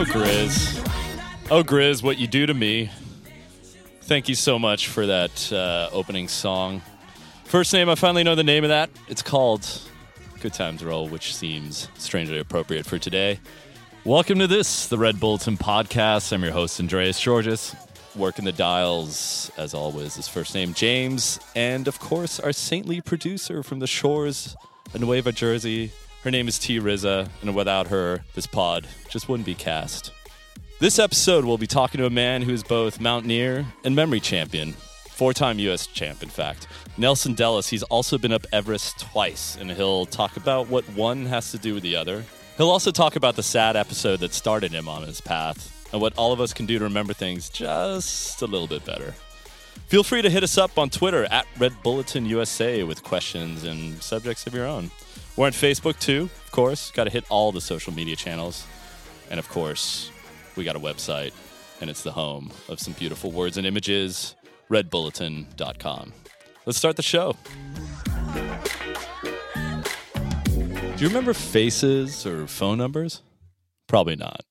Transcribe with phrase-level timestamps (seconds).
[0.00, 1.50] Oh, GRiZ.
[1.50, 2.90] Oh, GRiZ, what you do to me.
[4.04, 6.80] Thank you so much for that uh, opening song.
[7.44, 8.88] First name, I finally know the name of that.
[9.08, 9.68] It's called
[10.40, 13.40] Good Times Roll, which seems strangely appropriate for today.
[14.06, 16.32] Welcome to this, the Red Bulletin podcast.
[16.32, 17.76] I'm your host, Andreas Tzortzis.
[18.16, 21.38] Working the dials, as always, his first name, James.
[21.54, 24.56] And of course, our saintly producer from the shores
[24.94, 25.92] of Nueva Jersey.
[26.22, 26.78] Her name is T.
[26.78, 30.12] Rizza, and without her, this pod just wouldn't be cast.
[30.78, 34.72] This episode, we'll be talking to a man who is both mountaineer and memory champion.
[34.72, 35.86] Four time U.S.
[35.86, 36.66] champ, in fact.
[36.98, 41.52] Nelson Dellis, he's also been up Everest twice, and he'll talk about what one has
[41.52, 42.22] to do with the other.
[42.58, 46.12] He'll also talk about the sad episode that started him on his path, and what
[46.18, 49.14] all of us can do to remember things just a little bit better.
[49.86, 54.02] Feel free to hit us up on Twitter at Red Bulletin USA with questions and
[54.02, 54.90] subjects of your own.
[55.40, 56.90] We're on Facebook too, of course.
[56.90, 58.66] Got to hit all the social media channels.
[59.30, 60.10] And of course,
[60.54, 61.32] we got a website,
[61.80, 64.36] and it's the home of some beautiful words and images
[64.68, 66.12] redbulletin.com.
[66.66, 67.36] Let's start the show.
[70.74, 73.22] Do you remember faces or phone numbers?
[73.86, 74.42] Probably not.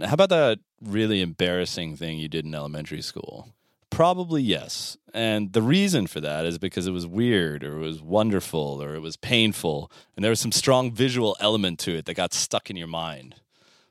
[0.00, 3.48] How about that really embarrassing thing you did in elementary school?
[3.90, 4.96] Probably yes.
[5.14, 8.94] And the reason for that is because it was weird or it was wonderful or
[8.94, 9.90] it was painful.
[10.14, 13.36] And there was some strong visual element to it that got stuck in your mind.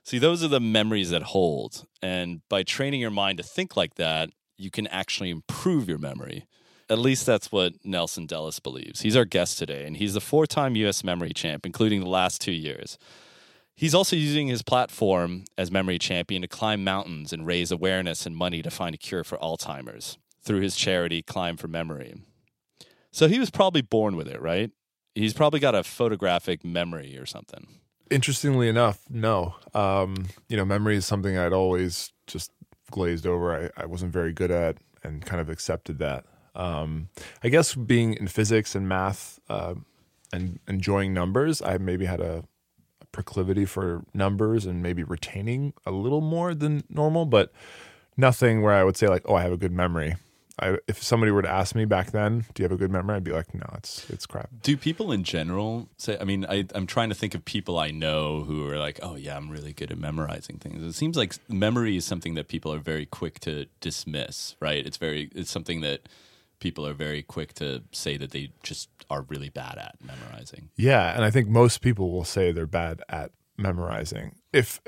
[0.04, 1.86] See, those are the memories that hold.
[2.00, 6.46] And by training your mind to think like that, you can actually improve your memory.
[6.88, 9.02] At least that's what Nelson Dellis believes.
[9.02, 11.04] He's our guest today, and he's the four time U.S.
[11.04, 12.96] memory champ, including the last two years.
[13.78, 18.34] He's also using his platform as memory champion to climb mountains and raise awareness and
[18.34, 22.16] money to find a cure for Alzheimer's through his charity, Climb for Memory.
[23.12, 24.72] So he was probably born with it, right?
[25.14, 27.68] He's probably got a photographic memory or something.
[28.10, 29.54] Interestingly enough, no.
[29.74, 32.50] Um, you know, memory is something I'd always just
[32.90, 33.70] glazed over.
[33.76, 36.24] I, I wasn't very good at and kind of accepted that.
[36.56, 37.10] Um,
[37.44, 39.74] I guess being in physics and math uh,
[40.32, 42.57] and enjoying numbers, I maybe had a, a
[43.18, 47.52] proclivity for numbers and maybe retaining a little more than normal, but
[48.16, 50.14] nothing where I would say like, "Oh, I have a good memory."
[50.60, 53.16] I, if somebody were to ask me back then, "Do you have a good memory?"
[53.16, 56.16] I'd be like, "No, it's it's crap." Do people in general say?
[56.20, 59.16] I mean, I, I'm trying to think of people I know who are like, "Oh
[59.16, 62.72] yeah, I'm really good at memorizing things." It seems like memory is something that people
[62.72, 64.86] are very quick to dismiss, right?
[64.86, 66.08] It's very it's something that
[66.60, 70.70] people are very quick to say that they just are really bad at memorizing.
[70.76, 74.80] Yeah, and I think most people will say they're bad at memorizing, if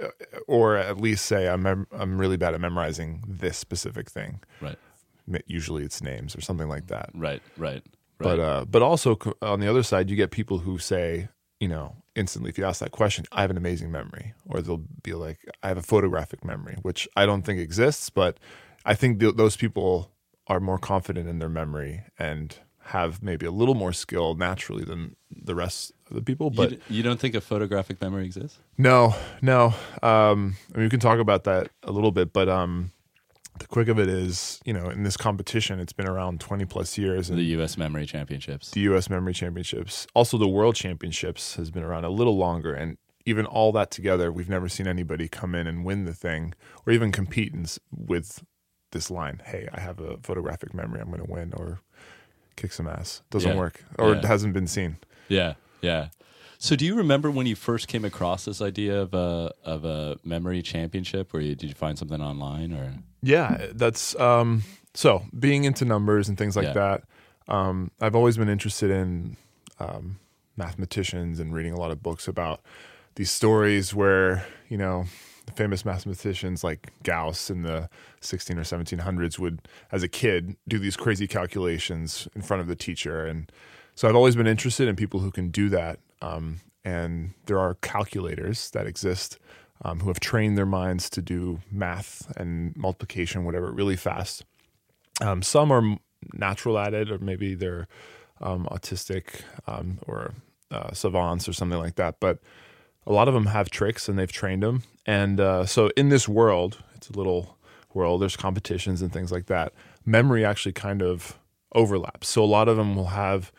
[0.46, 4.40] or at least say I'm mem- I'm really bad at memorizing this specific thing.
[4.60, 4.78] Right.
[5.46, 7.10] Usually it's names or something like that.
[7.14, 7.42] Right.
[7.56, 7.82] Right.
[8.18, 8.36] Right.
[8.36, 11.96] But uh, but also on the other side, you get people who say, you know,
[12.14, 15.38] instantly if you ask that question, I have an amazing memory, or they'll be like,
[15.62, 18.38] I have a photographic memory, which I don't think exists, but
[18.84, 20.10] I think th- those people
[20.50, 25.14] are more confident in their memory and have maybe a little more skill naturally than
[25.30, 26.50] the rest of the people.
[26.50, 28.58] But you, d- you don't think a photographic memory exists?
[28.76, 29.66] no, no.
[30.02, 32.90] Um, I mean, we can talk about that a little bit, but um,
[33.60, 36.98] the quick of it is, you know, in this competition, it's been around 20 plus
[36.98, 37.28] years.
[37.28, 37.78] The U.S.
[37.78, 38.72] Memory Championships.
[38.72, 39.08] the U.S.
[39.08, 42.74] Memory Championships, also the World Championships, has been around a little longer.
[42.74, 46.54] And even all that together, we've never seen anybody come in and win the thing
[46.84, 48.42] or even compete in, with
[48.92, 51.00] this line Hey, I have a photographic memory.
[51.00, 51.80] I'm going to win or
[52.56, 53.22] kick some ass.
[53.30, 53.56] Doesn't Yeah.
[53.56, 54.26] work or it Yeah.
[54.28, 54.96] hasn't been seen.
[55.28, 56.08] Yeah, yeah.
[56.58, 60.18] So, do you remember when you first came across this idea of a of a
[60.24, 61.32] memory championship?
[61.32, 62.98] Where you did you find something online or?
[63.22, 64.62] Yeah, that's um
[64.92, 66.72] so being into numbers and things like Yeah.
[66.74, 67.04] that.
[67.48, 69.36] Um I've always been interested in
[69.78, 70.18] um
[70.56, 72.60] mathematicians and reading a lot of books about
[73.14, 75.06] these stories where, you know,
[75.50, 77.88] famous mathematicians like Gauss in the
[78.20, 79.60] 16 or 1700s would
[79.92, 83.50] as a kid do these crazy calculations in front of the teacher and
[84.00, 85.98] so I've always been interested in people who can do that.
[86.22, 89.38] Um, and there are calculators that exist
[89.84, 94.44] um, who have trained their minds to do math and multiplication, whatever, really fast.
[95.20, 95.98] Um, some are
[96.32, 97.88] natural at it, or maybe they're
[98.40, 100.32] um, autistic um, or
[100.70, 102.20] uh, savants or something like that.
[102.20, 102.38] But
[103.06, 104.82] a lot of them have tricks and they've trained them.
[105.10, 107.58] And uh, so in this world, it's a little
[107.92, 109.72] world, there's competitions and things like that.
[110.06, 111.36] Memory actually kind of
[111.74, 112.28] overlaps.
[112.28, 113.50] So a lot of them will have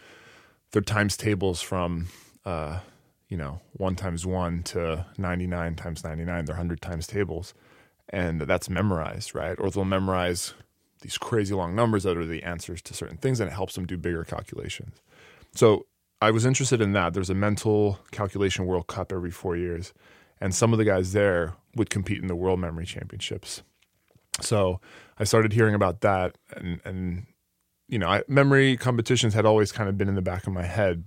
[0.71, 2.07] their times tables from
[2.45, 2.79] uh,
[3.27, 7.53] you know one times one to 99 times 99 they're 100 times tables
[8.09, 10.53] and that's memorized right or they'll memorize
[11.01, 13.85] these crazy long numbers that are the answers to certain things and it helps them
[13.85, 15.01] do bigger calculations
[15.53, 15.85] so
[16.21, 19.93] i was interested in that there's a mental calculation world cup every four years
[20.41, 23.63] and some of the guys there would compete in the World Memory Championships.
[24.41, 24.81] So
[25.19, 27.27] I started hearing about that, and and
[27.87, 30.63] you know, I, memory competitions had always kind of been in the back of my
[30.63, 31.05] head,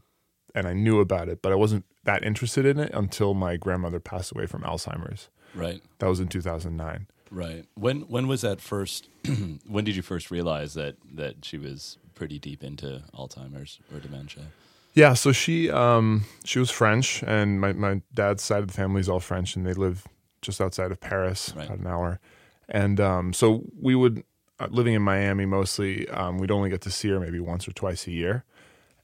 [0.54, 3.98] and I knew about it, but I wasn't that interested in it until my grandmother
[3.98, 5.28] passed away from Alzheimer's.
[5.54, 5.82] Right.
[5.98, 7.06] That was in 2009.
[7.30, 7.64] Right.
[7.74, 9.08] When when was that first?
[9.66, 14.44] when did you first realize that that she was pretty deep into Alzheimer's or dementia?
[14.94, 19.00] Yeah, so she um, she was French, and my, my dad's side of the family
[19.00, 20.06] is all French, and they live
[20.40, 21.66] just outside of Paris, Right.
[21.66, 22.20] about an hour.
[22.68, 24.22] And um, so we would
[24.60, 26.08] uh, living in Miami mostly.
[26.10, 28.44] Um, we'd only get to see her maybe once or twice a year.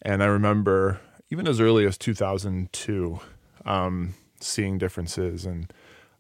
[0.03, 1.01] And I remember
[1.31, 3.21] even as early as 2002,
[3.65, 5.73] um, seeing differences, and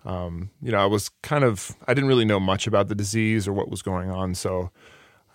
[0.05, 3.46] um, you know, I was kind of I didn't really know much about the disease
[3.46, 4.70] or what was going on, so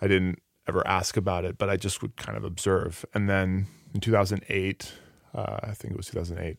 [0.02, 3.04] I didn't ever ask about it, but I just would kind of observe.
[3.14, 4.92] And then in 2008,
[5.34, 6.58] uh, I think it was 2008,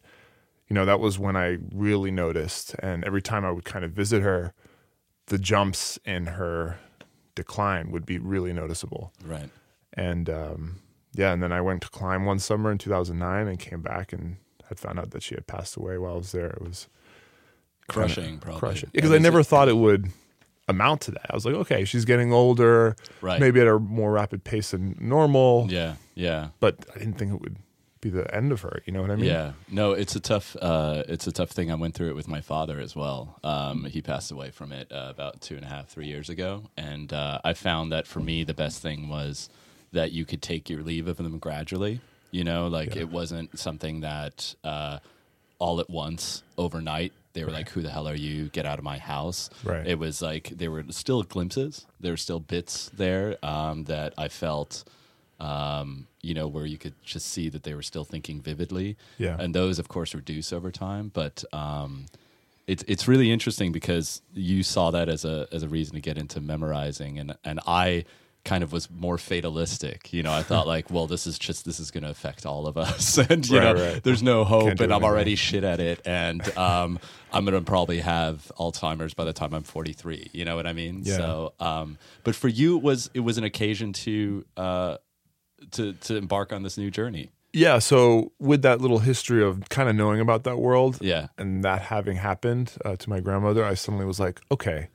[0.68, 2.76] you know, that was when I really noticed.
[2.80, 4.54] And every time I would kind of visit her,
[5.28, 6.80] the jumps in her
[7.36, 9.14] decline would be really noticeable.
[9.26, 9.50] Right.
[9.94, 10.80] And um,
[11.14, 14.38] yeah, and then I went to climb one summer in 2009 and came back and
[14.70, 16.48] had found out that she had passed away while I was there.
[16.48, 16.88] It was
[17.88, 18.60] Crushing, probably.
[18.60, 20.10] crushing because I never thought it would
[20.68, 21.26] amount to that.
[21.30, 23.40] I was like, okay, she's getting older, Right.
[23.40, 25.96] maybe at a more rapid pace than normal, Yeah.
[26.16, 26.50] Yeah.
[26.60, 27.58] but I didn't think it would
[28.02, 28.82] be the end of her.
[28.86, 29.26] You know what I mean?
[29.26, 31.72] Yeah, no, it's a tough, uh, it's a tough thing.
[31.72, 33.40] I went through it with my father as well.
[33.44, 36.64] Um, he passed away from it uh, about two and a half, three years ago,
[36.78, 39.50] and uh, I found that for me, the best thing was
[39.94, 42.02] that you could take your leave of them gradually.
[42.30, 43.04] You know, like Yeah.
[43.04, 45.00] it wasn't something that uh,
[45.60, 47.14] all at once overnight.
[47.38, 48.50] They were like, "Who the hell are you?
[48.50, 49.86] Get out of my house!" Right.
[49.86, 51.86] It was like there were still glimpses.
[52.00, 54.84] There were still bits there um, that I felt
[55.40, 58.98] um, you know, where you could just see that they were still thinking vividly.
[59.18, 59.38] Yeah.
[59.40, 61.12] And those, of course, reduce over time.
[61.14, 62.08] But um,
[62.66, 66.18] it's it's really interesting because you saw that as a as a reason to get
[66.18, 68.06] into memorizing, and and I
[68.48, 70.12] kind of was more fatalistic.
[70.14, 72.66] You know, I thought like, well, this is just this is going to affect all
[72.66, 74.04] of us, and you Right, know, right.
[74.04, 75.04] there's no hope, and I'm anything.
[75.04, 77.00] already shit at it, and um,
[77.32, 80.30] I'm going to probably have Alzheimer's by the time I'm 43.
[80.34, 81.02] You know what I mean?
[81.04, 81.18] Yeah.
[81.18, 84.98] So, um, but for you, it was it was an occasion to uh,
[85.72, 87.30] to to embark on this new journey.
[87.54, 87.80] Yeah.
[87.80, 91.28] So with that little history of kind of knowing about that world, Yeah.
[91.38, 94.90] and that having happened uh, to my grandmother, I suddenly was like, okay,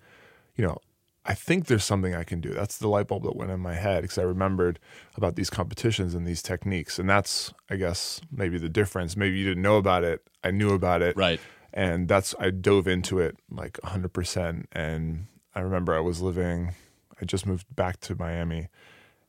[0.56, 0.78] you know,
[1.24, 2.50] I think there's something I can do.
[2.50, 4.80] That's the light bulb that went in my head because I remembered
[5.14, 9.16] about these competitions and these techniques, and that's, I guess, maybe the difference.
[9.16, 10.26] Maybe you didn't know about it.
[10.42, 11.38] I knew about it, Right.
[11.72, 14.64] and that's I dove into it like 100%.
[14.72, 16.74] And I remember I was living,
[17.20, 18.68] I just moved back to Miami,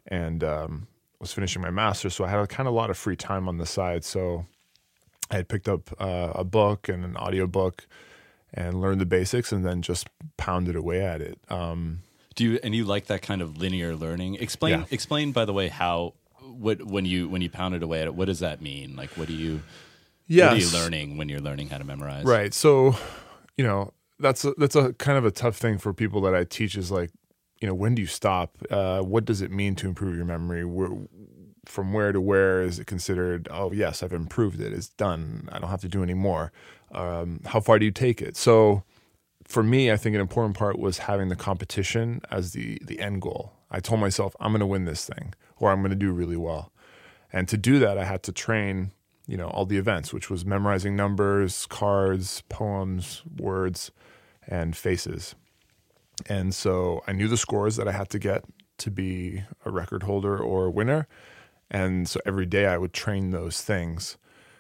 [0.08, 0.88] and um,
[1.20, 3.48] was finishing my master's, so I had a kind of a lot of free time
[3.48, 4.04] on the side.
[4.04, 4.48] So
[5.30, 7.86] I had picked up uh, a book and an audiobook
[8.54, 10.08] and learned the basics, and then just
[10.38, 11.40] pounded away at it.
[11.50, 12.00] Um,
[12.36, 14.36] Do you and you like that kind of linear learning?
[14.36, 14.86] Explain Yeah.
[14.92, 18.16] explain by the way how what when you when you pounded away at it.
[18.16, 18.96] What does that mean?
[18.96, 19.62] Like what do you
[20.28, 22.24] yeah, what are you learning when you're learning how to memorize?
[22.24, 22.54] Right.
[22.54, 22.96] So,
[23.58, 26.46] you know, that's a, that's a kind of a tough thing for people that I
[26.46, 27.12] teach is like,
[27.60, 28.58] you know, when do you stop?
[28.72, 30.64] Uh, what does it mean to improve your memory?
[30.64, 30.90] Where,
[31.66, 33.48] from where to where is it considered?
[33.52, 34.74] Oh, yes, I've improved it.
[34.74, 35.50] It's done.
[35.52, 36.52] I don't have to do any more.
[36.94, 38.38] Um, how far do you take it?
[38.38, 38.84] So,
[39.46, 43.22] for me, I think an important part was having the competition as the the end
[43.22, 43.54] goal.
[43.72, 46.38] I told myself I'm going to win this thing, or I'm going to do really
[46.38, 46.72] well.
[47.32, 48.92] And to do that, I had to train,
[49.28, 53.92] you know, all the events, which was memorizing numbers, cards, poems, words,
[54.48, 55.34] and faces.
[56.28, 58.46] And so I knew the scores that I had to get
[58.78, 61.08] to be a record holder or a winner.
[61.72, 64.18] And so every day I would train those things,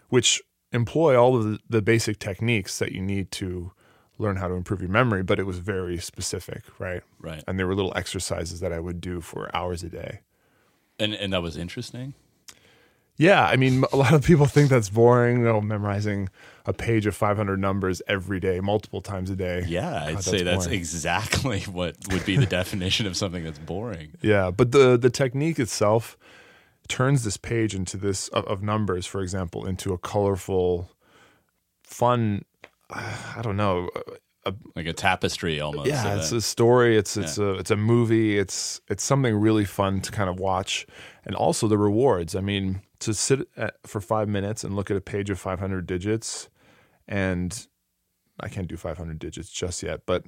[0.09, 0.41] which
[0.73, 3.71] employ all of the, the basic techniques that you need to
[4.17, 7.01] learn how to improve your memory, but it was very specific, right?
[7.19, 7.43] Right.
[7.47, 10.19] And there were little exercises that I would do for hours a day.
[10.99, 12.13] And and that was interesting.
[13.15, 16.29] Yeah, I mean, a lot of people think that's boring, you know, memorizing
[16.65, 19.63] a page of 500 numbers every day, multiple times a day.
[19.67, 20.79] Yeah, I'd God, say that's boring.
[20.79, 24.13] exactly what would be the definition of something that's boring.
[24.21, 26.17] Yeah, but the the technique itself
[26.87, 30.89] turns this page into this of, of numbers, for example, into a colorful,
[31.83, 32.45] fun.
[32.89, 33.89] Uh, I don't know.
[34.45, 35.87] Uh, like a tapestry almost.
[35.87, 36.37] yeah, it's it.
[36.37, 36.97] a story.
[36.97, 38.37] It's it's a it's a movie.
[38.37, 40.85] It's it's something really fun to kind of watch,
[41.25, 42.35] and also the rewards.
[42.35, 45.85] I mean, to sit at, for five minutes and look at a page of 500
[45.87, 46.49] digits,
[47.07, 47.67] and
[48.41, 50.25] I can't do 500 digits just yet, but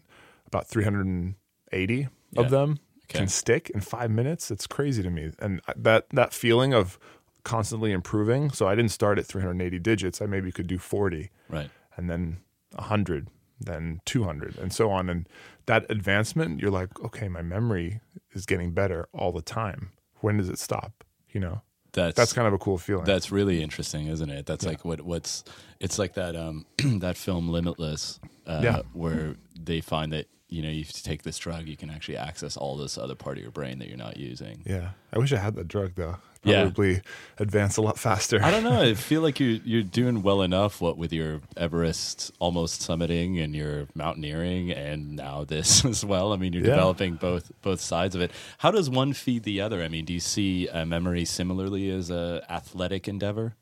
[0.47, 2.41] about 380 Yeah.
[2.41, 3.19] of them Okay.
[3.19, 4.51] can stick in five minutes.
[4.51, 6.97] It's crazy to me, and that that feeling of
[7.43, 8.49] constantly improving.
[8.51, 10.21] So I didn't start at 380 digits.
[10.21, 11.69] I maybe could do 40, right.
[11.95, 12.37] and then
[12.73, 13.27] 100,
[13.59, 15.09] then 200, and so on.
[15.09, 15.29] And
[15.67, 18.01] that advancement, you're like, okay, my memory
[18.33, 19.91] is getting better all the time.
[20.21, 21.03] When does it stop?
[21.31, 21.61] You know,
[21.93, 23.05] That's that's kind of a cool feeling.
[23.05, 24.45] That's really interesting, isn't it?
[24.47, 25.43] That's like what what's
[25.79, 26.65] it's like that um
[26.99, 28.81] that film Limitless, uh, Yeah.
[28.93, 32.77] where they find that you know you take this drug, you can actually access all
[32.77, 34.55] this other part of your brain that you're not using.
[34.65, 36.17] yeah, I wish I had that drug though.
[36.43, 36.61] Yeah.
[36.61, 37.01] Probably
[37.39, 38.37] advance a lot faster.
[38.43, 38.79] I don't know.
[38.79, 40.79] I feel like you you're doing well enough.
[40.79, 46.33] What with your Everest almost summiting and your mountaineering, and now this as well.
[46.33, 46.75] I mean, you're Yeah.
[46.75, 48.31] developing both both sides of it.
[48.59, 49.81] How does one feed the other?
[49.81, 53.55] I mean, do you see uh, memory similarly as a athletic endeavor?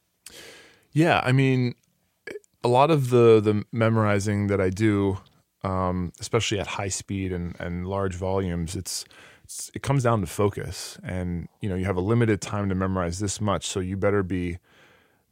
[0.92, 1.76] Yeah, I mean,
[2.64, 5.20] a lot of the the memorizing that I do,
[5.63, 9.05] um, especially at high speed and and large volumes, it's,
[9.43, 12.75] it's it comes down to focus, and you know you have a limited time to
[12.75, 14.58] memorize this much, so you better be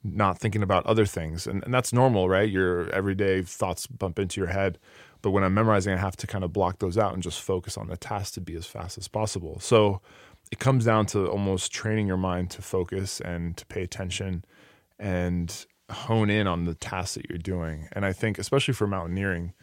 [0.03, 2.49] not thinking about other things, and and that's normal, right?
[2.49, 4.77] Your everyday thoughts bump into your head.
[5.21, 7.77] But when I'm memorizing, I have to kind of block those out and just focus
[7.77, 9.59] on the task to be as fast as possible.
[9.59, 10.01] So
[10.51, 14.43] it comes down to almost training your mind to focus and to pay attention
[14.99, 17.87] and hone in on the task that you're doing.
[17.91, 19.53] And I think, especially for mountaineering,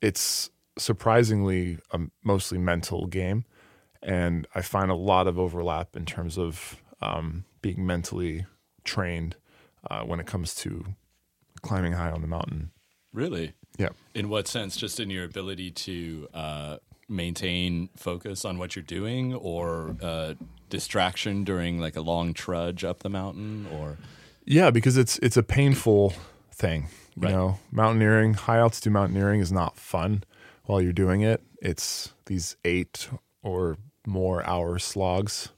[0.00, 3.44] it's surprisingly a mostly mental game.
[4.02, 8.46] And I find a lot of overlap in terms of um, being mentally
[8.84, 9.36] trained
[9.90, 10.84] uh, when it comes to
[11.62, 12.70] climbing high on the mountain.
[13.12, 13.54] Really?
[13.78, 13.90] Yeah.
[14.14, 14.76] In what sense?
[14.76, 16.76] Just in your ability to uh,
[17.08, 20.34] maintain focus on what you're doing, or uh,
[20.68, 23.98] distraction during like a long trudge up the mountain, or
[24.44, 26.12] Yeah, because it's it's a painful
[26.52, 26.88] thing.
[27.20, 27.32] You Right.
[27.32, 30.22] know, mountaineering, high altitude mountaineering is not fun
[30.64, 31.42] while you're doing it.
[31.60, 33.08] It's these eight
[33.42, 35.50] or more hour slogs.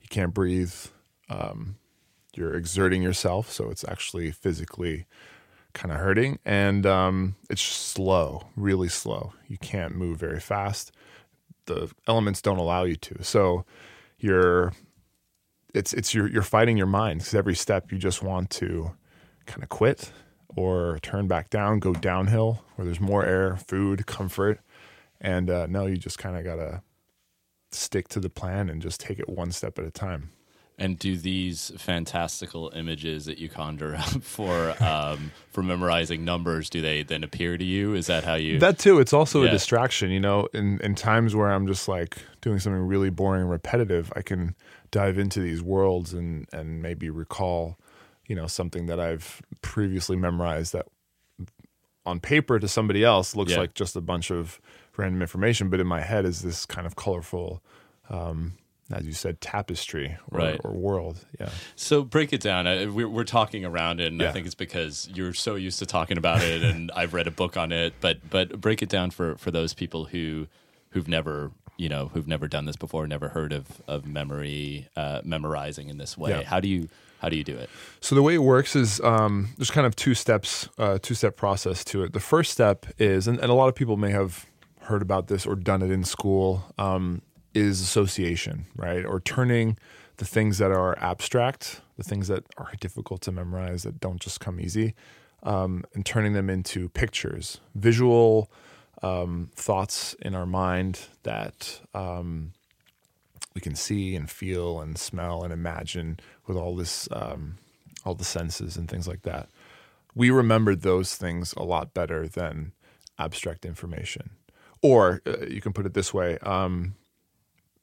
[0.00, 0.74] You can't breathe.
[1.30, 1.76] Um,
[2.34, 5.06] you're exerting yourself, so it's actually physically
[5.72, 9.32] kind of hurting, and um, it's slow, really slow.
[9.46, 10.90] You can't move very fast.
[11.66, 13.22] The elements don't allow you to.
[13.22, 13.64] So
[14.18, 14.72] you're
[15.72, 18.92] it's it's you're you're fighting your mind because every step you just want to
[19.46, 20.12] kind of quit
[20.56, 24.60] or turn back down, go downhill where there's more air, food, comfort,
[25.20, 26.82] and uh, no, you just kind of gotta
[27.72, 30.30] stick to the plan and just take it one step at a time.
[30.76, 36.68] and do these fantastical images that you conjure up for um, for memorizing numbers?
[36.68, 37.94] Do they then appear to you?
[37.94, 38.58] Is that how you?
[38.58, 39.48] That too, it's also Yeah.
[39.48, 40.10] a distraction.
[40.10, 44.12] You know, in in times where I'm just like doing something really boring and repetitive,
[44.16, 44.56] I can
[44.90, 47.78] dive into these worlds and and maybe recall,
[48.26, 50.86] you know, something that I've previously memorized that
[52.06, 53.58] on paper to somebody else looks Yeah.
[53.60, 54.60] like just a bunch of
[54.96, 57.62] random information, but in my head is this kind of colorful,
[58.10, 58.52] um,
[58.92, 60.60] as you said, tapestry or, Right.
[60.62, 61.24] or world.
[61.40, 61.48] Yeah.
[61.76, 62.66] So break it down.
[62.66, 65.86] Uh, We're, we're talking around it, and I think it's because you're so used to
[65.86, 67.94] talking about it, and I've read a book on it.
[68.02, 70.46] But but break it down for for those people who
[70.90, 75.20] who've never you know who've never done this before, never heard of of memory uh,
[75.24, 76.30] memorizing in this way.
[76.30, 76.42] Yeah.
[76.42, 76.88] How do you
[77.24, 77.70] how do you do it?
[78.00, 81.36] So the way it works is um, there's kind of two steps, uh, two step
[81.36, 82.12] process to it.
[82.12, 84.44] The first step is, and, and a lot of people may have
[84.82, 87.22] heard about this or done it in school, um,
[87.54, 89.06] is association, right?
[89.06, 89.78] Or turning
[90.18, 94.38] the things that are abstract, the things that are difficult to memorize, that don't just
[94.38, 94.94] come easy,
[95.44, 98.50] um, and turning them into pictures, visual
[99.04, 102.52] um, thoughts in our mind that um,
[103.54, 107.56] we can see and feel and smell and imagine with all this um,
[108.04, 109.48] all the senses and things like that.
[110.14, 112.72] We remember those things a lot better than
[113.18, 114.30] abstract information.
[114.82, 116.94] Or uh, you can put it this way um,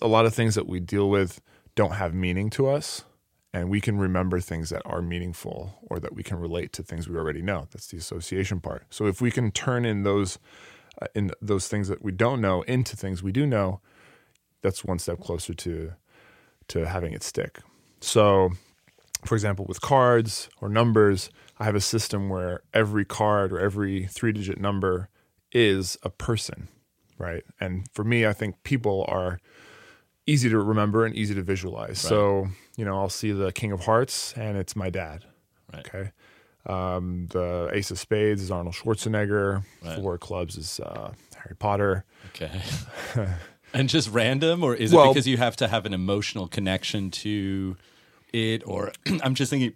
[0.01, 1.39] a lot of things that we deal with
[1.75, 3.03] don't have meaning to us
[3.53, 7.07] and we can remember things that are meaningful or that we can relate to things
[7.07, 7.67] we already know.
[7.71, 8.85] That's the association part.
[8.89, 10.39] So if we can turn in those
[10.99, 13.79] uh, in those things that we don't know into things we do know
[14.61, 15.93] that's one step closer to
[16.67, 17.59] to having it stick.
[17.99, 18.51] So,
[19.25, 21.29] for example, with cards or numbers,
[21.59, 25.09] I have a system where every card or every three-digit number
[25.51, 26.69] is a person,
[27.17, 27.43] right?
[27.59, 29.39] And for me, I think people are
[30.25, 31.99] easy to remember and easy to visualize.
[31.99, 35.25] So, you know, I'll see the King of Hearts and it's my dad.
[35.73, 35.85] Right.
[35.85, 36.11] Okay.
[36.65, 39.63] Um, the Ace of Spades is Arnold Schwarzenegger.
[39.83, 39.99] Right.
[39.99, 42.05] Four Clubs is uh, Harry Potter.
[42.35, 42.61] Okay.
[43.73, 47.77] and just random, or is it because you have to have an emotional connection to
[48.31, 48.63] it?
[48.65, 48.91] Or
[49.23, 49.73] I'm just thinking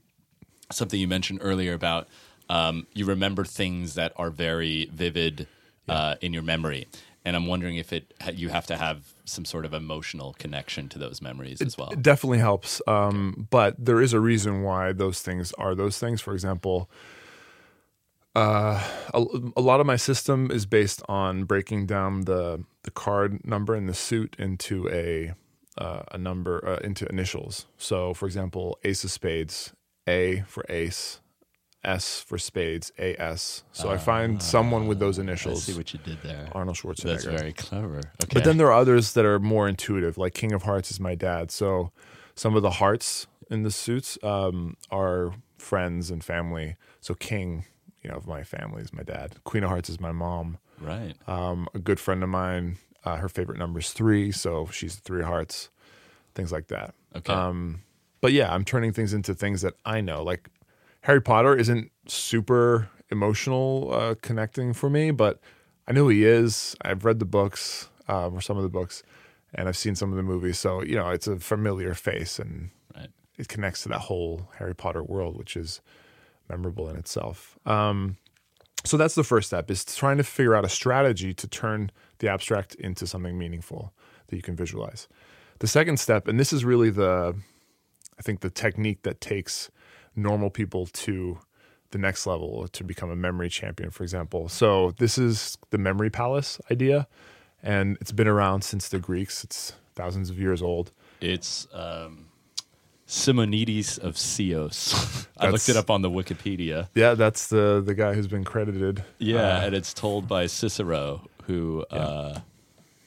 [0.71, 2.07] something you mentioned earlier about
[2.49, 5.47] um, you remember things that are very vivid
[5.87, 6.87] uh, in your memory.
[7.25, 10.99] And I'm wondering if it you have to have some sort of emotional connection to
[10.99, 11.89] those memories as well.
[11.89, 12.81] It definitely helps.
[12.87, 16.21] Um, but there is a reason why those things are those things.
[16.21, 16.89] For example,
[18.35, 18.81] a,
[19.55, 23.87] a lot of my system is based on breaking down the the card number in
[23.87, 25.33] the suit into a
[25.77, 27.65] uh, a number uh, into initials.
[27.77, 29.73] So, for example, Ace of Spades,
[30.07, 31.19] A for Ace,
[31.87, 33.63] S for Spades, AS.
[33.71, 35.63] So I find someone with those Ah, I initials.
[35.63, 36.47] see what you did there.
[36.53, 37.03] Arnold Schwarzenegger.
[37.03, 37.97] That's very clever.
[37.97, 38.33] Okay.
[38.33, 41.15] But then there are others that are more intuitive, like King of Hearts is my
[41.15, 41.51] dad.
[41.51, 41.91] So
[42.35, 46.75] some of the hearts in the suits um, are friends and family.
[47.01, 47.65] So King,
[48.03, 49.35] you know, of my family is my dad.
[49.43, 50.57] Queen of Hearts is my mom.
[50.81, 51.13] right.
[51.27, 55.23] Um, a good friend of mine, uh, her favorite number is three, so she's three
[55.23, 55.69] hearts,
[56.33, 56.95] things like that.
[57.15, 57.31] Okay.
[57.31, 57.81] Um,
[58.21, 60.23] but yeah, I'm turning things into things that I know.
[60.23, 60.49] Like
[61.05, 65.39] Harry Potter isn't super emotional uh, connecting for me, but
[65.87, 66.75] I know who he is.
[66.81, 69.03] I've read the books um, or some of the books,
[69.53, 70.57] and I've seen some of the movies.
[70.57, 73.09] So you know, it's a familiar face, and right.
[73.37, 75.79] it connects to that whole Harry Potter world, which is
[76.49, 77.55] memorable in itself.
[77.67, 78.17] Um,
[78.83, 82.29] so that's the first step: is trying to figure out a strategy to turn the
[82.29, 83.93] abstract into something meaningful
[84.25, 85.07] that you can visualize.
[85.59, 87.35] The second step, and this is really the,
[88.17, 89.69] I think the technique that takes
[90.15, 91.39] normal people to
[91.91, 94.49] the next level to become a memory champion, for example.
[94.49, 97.07] So this is the memory palace idea,
[97.63, 99.43] and it's been around since the Greeks.
[99.43, 100.91] It's thousands of years old.
[101.21, 102.27] It's um,
[103.05, 105.27] Simonides of Chios.
[105.37, 106.89] I looked it up on the Wikipedia.
[106.95, 109.03] Yeah, that's the the guy who's been credited.
[109.19, 112.39] Yeah, Uh, and it's told by Cicero, who, uh,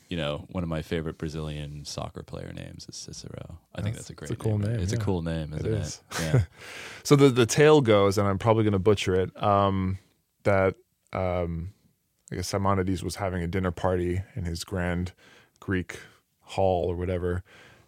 [0.09, 3.59] you know, one of my favorite Brazilian soccer player names is Cicero.
[3.75, 4.73] I think That's- that's a great it's a cool name.
[4.73, 5.73] name, It's a cool name, isn't it?
[5.73, 6.03] is.
[6.21, 6.43] Yeah.
[7.05, 9.31] So the the tale goes, and I'm probably going to butcher it.
[9.43, 9.99] Um,
[10.45, 10.75] that
[11.13, 11.73] um,
[12.31, 15.13] I guess Simonides was having a dinner party in his grand
[15.61, 16.01] Greek
[16.41, 17.43] hall or whatever,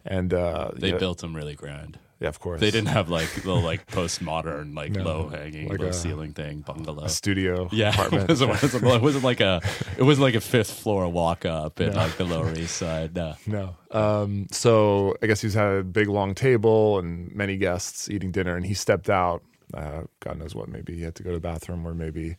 [0.05, 1.99] and uh, They yeah, built them really grand.
[2.21, 5.81] Yeah, of course, They didn't have like the like postmodern, like No, low hanging, like
[5.81, 7.07] low a- ceiling thing bungalow.
[7.09, 8.25] studio Yeah, apartment.
[8.25, 9.61] it wasn't, it wasn't- it wasn't like a
[9.99, 11.97] it wasn't like a fifth floor walk up in No.
[11.99, 13.15] like the Lower East Side.
[13.17, 13.35] No.
[13.47, 13.75] No.
[13.91, 18.55] Um, so I guess he's had a big long table and many guests eating dinner,
[18.57, 19.43] and he stepped out.
[19.75, 20.69] Uh, God knows what.
[20.69, 22.37] Maybe he had to go to the bathroom, or maybe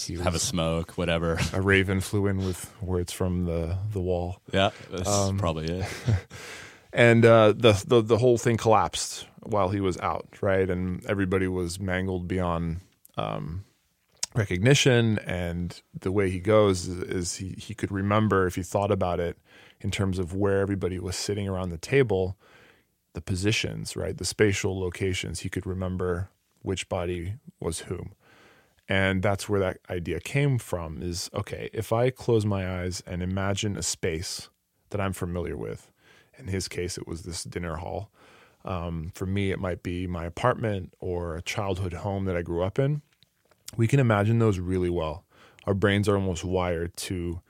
[0.00, 1.38] he Have a smoke, whatever.
[1.52, 4.40] a raven flew in with words from the the wall.
[4.52, 5.86] Yeah, that's Um, probably it.
[6.98, 10.68] And uh, the, the the whole thing collapsed while he was out, right?
[10.68, 12.80] And everybody was mangled beyond
[13.16, 13.64] um,
[14.34, 15.20] recognition.
[15.20, 19.20] And the way he goes is, is he he could remember if he thought about
[19.20, 19.38] it
[19.80, 22.36] in terms of where everybody was sitting around the table,
[23.12, 25.40] the positions, right, the spatial locations.
[25.40, 26.30] He could remember
[26.62, 28.12] which body was whom.
[28.88, 33.22] And that's where that idea came from is okay, if I close my eyes and
[33.22, 34.48] imagine a space
[34.90, 35.92] that I'm familiar with,
[36.38, 38.10] in his case, it was this dinner hall.
[38.64, 42.62] Um, for me, it might be my apartment or a childhood home that I grew
[42.62, 43.02] up in.
[43.76, 45.24] We can imagine those really well.
[45.66, 47.40] Our brains are almost wired to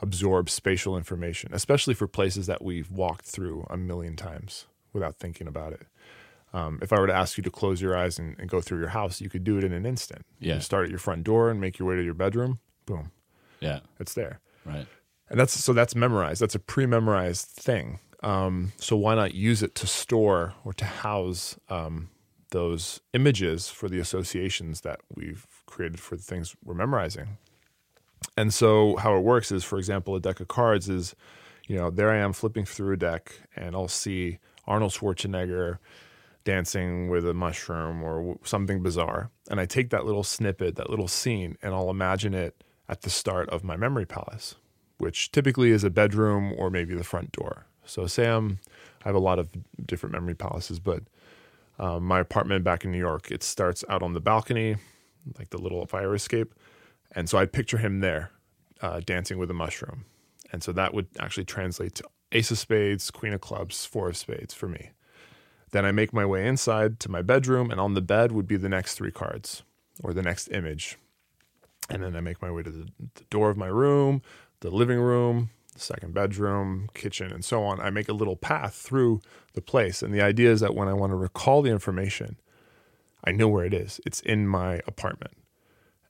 [0.00, 5.46] absorb spatial information, especially for places that we've walked through a million times without thinking
[5.46, 5.82] about it.
[6.52, 8.78] Um, if I were to ask you to close your eyes and, and go through
[8.78, 10.24] your house, you could do it in an instant.
[10.38, 10.54] Yeah.
[10.54, 12.58] You start at your front door and make your way to your bedroom.
[12.86, 13.10] Boom,
[13.60, 14.86] Yeah, it's there right.
[15.28, 19.74] and that's so that's memorized that's a pre-memorized thing um, so why not use it
[19.76, 22.10] to store or to house um,
[22.50, 27.38] those images for the associations that we've created for the things we're memorizing
[28.36, 31.14] and so how it works is for example a deck of cards is
[31.66, 35.78] you know there i am flipping through a deck and i'll see arnold schwarzenegger
[36.46, 39.30] dancing with a mushroom or something bizarre.
[39.50, 43.10] And I take that little snippet, that little scene, and I'll imagine it at the
[43.10, 44.54] start of my memory palace,
[44.96, 47.66] which typically is a bedroom or maybe the front door.
[47.86, 48.58] So, Sam,
[49.04, 49.48] I have a lot of
[49.86, 51.02] different memory palaces, but
[51.78, 54.76] um, my apartment back in New York, it starts out on the balcony,
[55.38, 56.54] like the little fire escape.
[57.12, 58.30] And so I picture him there
[58.80, 60.04] uh, dancing with a mushroom.
[60.52, 64.16] And so that would actually translate to ace of spades, queen of clubs, four of
[64.16, 64.90] spades for me.
[65.72, 68.56] Then I make my way inside to my bedroom, and on the bed would be
[68.56, 69.62] the next three cards
[70.02, 70.96] or the next image.
[71.90, 74.22] And then I make my way to the, the door of my room,
[74.60, 77.80] the living room, the second bedroom, kitchen, and so on.
[77.80, 79.20] I make a little path through
[79.54, 80.02] the place.
[80.02, 82.36] And the idea is that when I want to recall the information,
[83.24, 84.00] I know where it is.
[84.04, 85.36] It's in my apartment.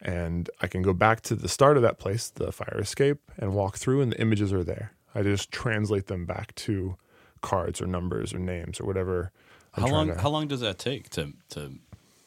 [0.00, 3.54] And I can go back to the start of that place, the fire escape, and
[3.54, 4.92] walk through, and the images are there.
[5.14, 6.96] I just translate them back to
[7.40, 9.32] cards or numbers or names or whatever.
[9.74, 10.06] I'm How long?
[10.08, 11.72] to- How long does that take to to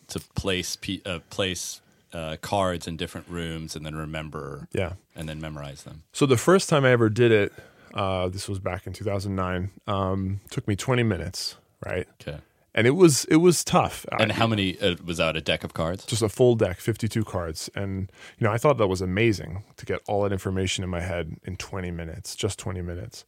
[0.07, 1.81] to place pe- uh, place
[2.13, 4.93] uh, cards in different rooms and then remember yeah.
[5.15, 6.03] and then memorize them?
[6.11, 7.53] So the first time I ever did it,
[7.93, 9.71] uh, this was back in 2009.
[9.87, 12.07] Um, took me 20 minutes, right?
[12.21, 12.39] Okay.
[12.75, 14.05] and it was it was tough.
[14.19, 16.05] And I- how many uh, was that a deck of cards?
[16.05, 17.69] just a full deck, 52 cards.
[17.75, 21.01] And, you know, I thought that was amazing to get all that information in my
[21.01, 23.25] head in 20 minutes, just 20 minutes.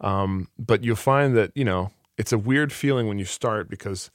[0.00, 4.10] Um, but you'll find that, you know, it's a weird feeling when you start because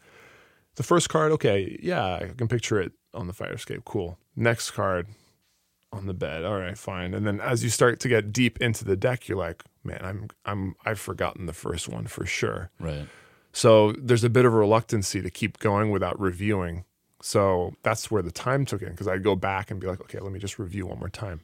[0.75, 3.83] the first card, okay, yeah, I can picture it on the fire escape.
[3.85, 4.17] Cool.
[4.35, 5.07] Next card
[5.91, 6.43] on the bed.
[6.43, 7.13] All right, fine.
[7.13, 10.27] And then as you start to get deep into the deck, you're like, man, I'm,
[10.45, 12.71] I'm, I've forgotten the first one for sure.
[12.79, 13.07] Right.
[13.51, 16.85] So there's a bit of a reluctancy to keep going without reviewing.
[17.21, 20.19] So that's where the time took in because I'd go back and be like, okay,
[20.19, 21.41] let me just review one more time.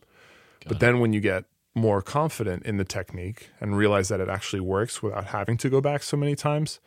[0.67, 4.60] but then when you get more confident in the technique and realize that it actually
[4.60, 6.79] works without having to go back so many times,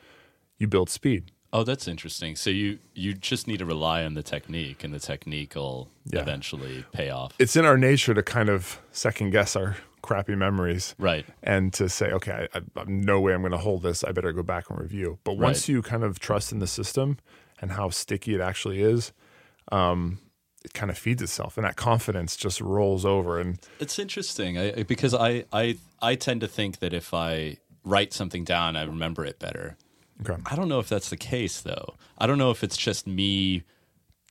[0.58, 1.30] you build speed.
[1.54, 2.34] Oh, that's interesting.
[2.36, 6.20] So you you just need to rely on the technique, and the technique will Yeah.
[6.20, 7.32] eventually pay off.
[7.38, 11.24] It's in our nature to kind of second guess our crappy memories right.
[11.44, 14.02] and to say, okay, I, I, no way I'm going to hold this.
[14.02, 15.18] I better go back and review.
[15.22, 15.74] But once Right.
[15.74, 17.18] you kind of trust in the system
[17.60, 19.12] and how sticky it actually is,
[19.70, 20.18] um,
[20.64, 23.38] it kind of feeds itself, and that confidence just rolls over.
[23.38, 27.58] And It's interesting I, I- because I, I I tend to think that if I
[27.84, 29.76] write something down, I remember it better.
[30.20, 31.94] Okay, I don't know if that's the case though.
[32.18, 33.64] I don't know if it's just me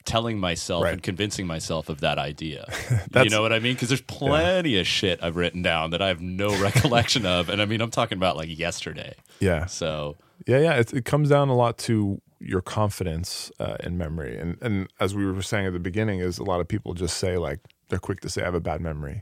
[0.04, 0.94] telling myself Right.
[0.94, 2.66] and convincing myself of that idea.
[3.16, 3.74] you know what I mean?
[3.74, 7.62] Because there's plenty of shit I've written down that I have no recollection of, and
[7.62, 9.16] I mean I'm talking about like yesterday.
[9.40, 10.18] yeah, So
[10.48, 10.74] yeah, yeah.
[10.74, 15.14] It, it comes down a lot to your confidence uh, in memory, and and as
[15.14, 18.00] we were saying at the beginning, is a lot of people just say like they're
[18.00, 19.22] quick to say I have a bad memory.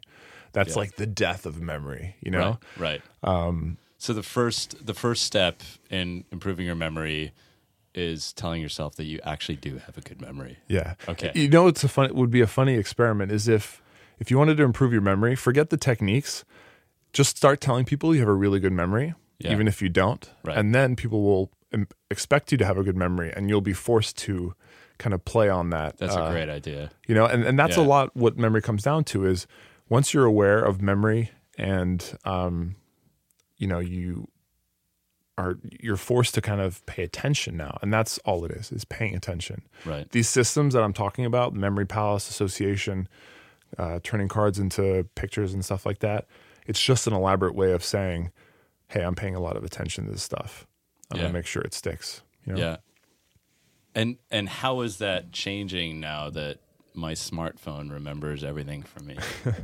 [0.54, 0.80] That's Yeah.
[0.80, 2.58] like the death of memory, you know.
[2.78, 3.02] Right.
[3.24, 3.48] Right.
[3.48, 7.32] Um, so the first the first step in improving your memory
[7.94, 10.58] is telling yourself that you actually do have a good memory.
[10.68, 10.96] Yeah.
[11.08, 11.32] Okay.
[11.36, 12.06] You know, it's a fun.
[12.06, 13.32] It would be a funny experiment.
[13.32, 13.82] Is if
[14.20, 16.44] if you wanted to improve your memory, forget the techniques.
[17.14, 19.52] Just start telling people you have a really good memory, Yeah.
[19.52, 20.58] even if you don't, Right.
[20.58, 21.52] and then people will
[22.12, 24.54] expect you to have a good memory, and you'll be forced to
[25.00, 25.98] kind of play on that.
[25.98, 26.92] That's uh, a great idea.
[27.08, 28.16] you know, and and that's a lot.
[28.16, 29.48] What memory comes down to is
[29.90, 32.76] once you're aware of memory, and um,
[33.60, 34.28] you know you
[35.38, 38.84] are you're forced to kind of pay attention now, and that's all it is is
[38.84, 40.10] paying attention Right.
[40.12, 43.08] these systems that I'm talking about, memory palace association,
[43.78, 46.26] uh, turning cards into pictures and stuff like that,
[46.66, 48.32] it's just an elaborate way of saying,
[48.88, 50.66] "Hey, I'm paying a lot of attention to this stuff.
[51.12, 51.24] I'm Yeah.
[51.26, 52.60] gonna make sure it sticks." You know?
[52.60, 52.78] Yeah.
[53.96, 56.60] And and how is that changing now that
[56.94, 59.18] my smartphone remembers everything for me?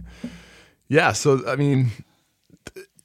[0.88, 1.12] Yeah.
[1.14, 1.90] So I mean,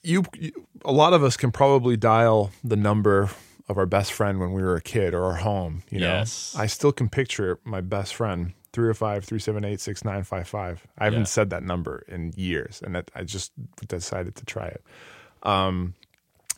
[0.02, 0.52] you, you,
[0.84, 3.30] a lot of us can probably dial the number
[3.68, 5.82] of our best friend when we were a kid or our home.
[5.90, 6.54] You know, Yes.
[6.58, 8.52] I still can picture my best friend.
[8.72, 10.86] 305 378 6955.
[10.98, 11.24] I haven't Yeah.
[11.24, 13.50] said that number in years, and that I just
[13.88, 14.84] decided to try it.
[15.42, 15.94] Um,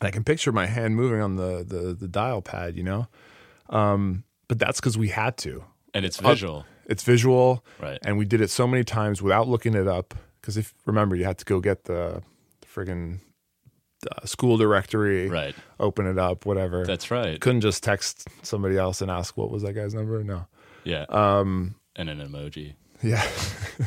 [0.01, 3.07] I can picture my hand moving on the, the, the dial pad, you know?
[3.69, 5.63] Um, but that's because we had to.
[5.93, 6.65] And it's visual.
[6.85, 7.97] It's visual, Right.
[8.05, 10.13] and we did it so many times without looking it up.
[10.41, 12.21] Because if remember, you had to go get the,
[12.61, 13.19] the friggin'
[14.07, 15.55] uh, school directory, Right.
[15.79, 16.85] open it up, whatever.
[16.85, 17.39] That's right.
[17.39, 20.23] Couldn't just text somebody else and ask what was that guy's number.
[20.23, 20.47] No,
[20.83, 21.05] Yeah.
[21.09, 22.73] um, and an emoji.
[23.01, 23.25] yeah,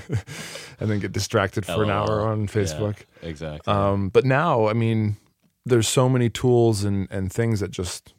[0.81, 2.99] and then get distracted for an hour on Facebook.
[3.23, 3.73] Yeah, exactly.
[3.73, 5.17] Um, but now, I mean,
[5.65, 8.13] there's so many tools and, and things that just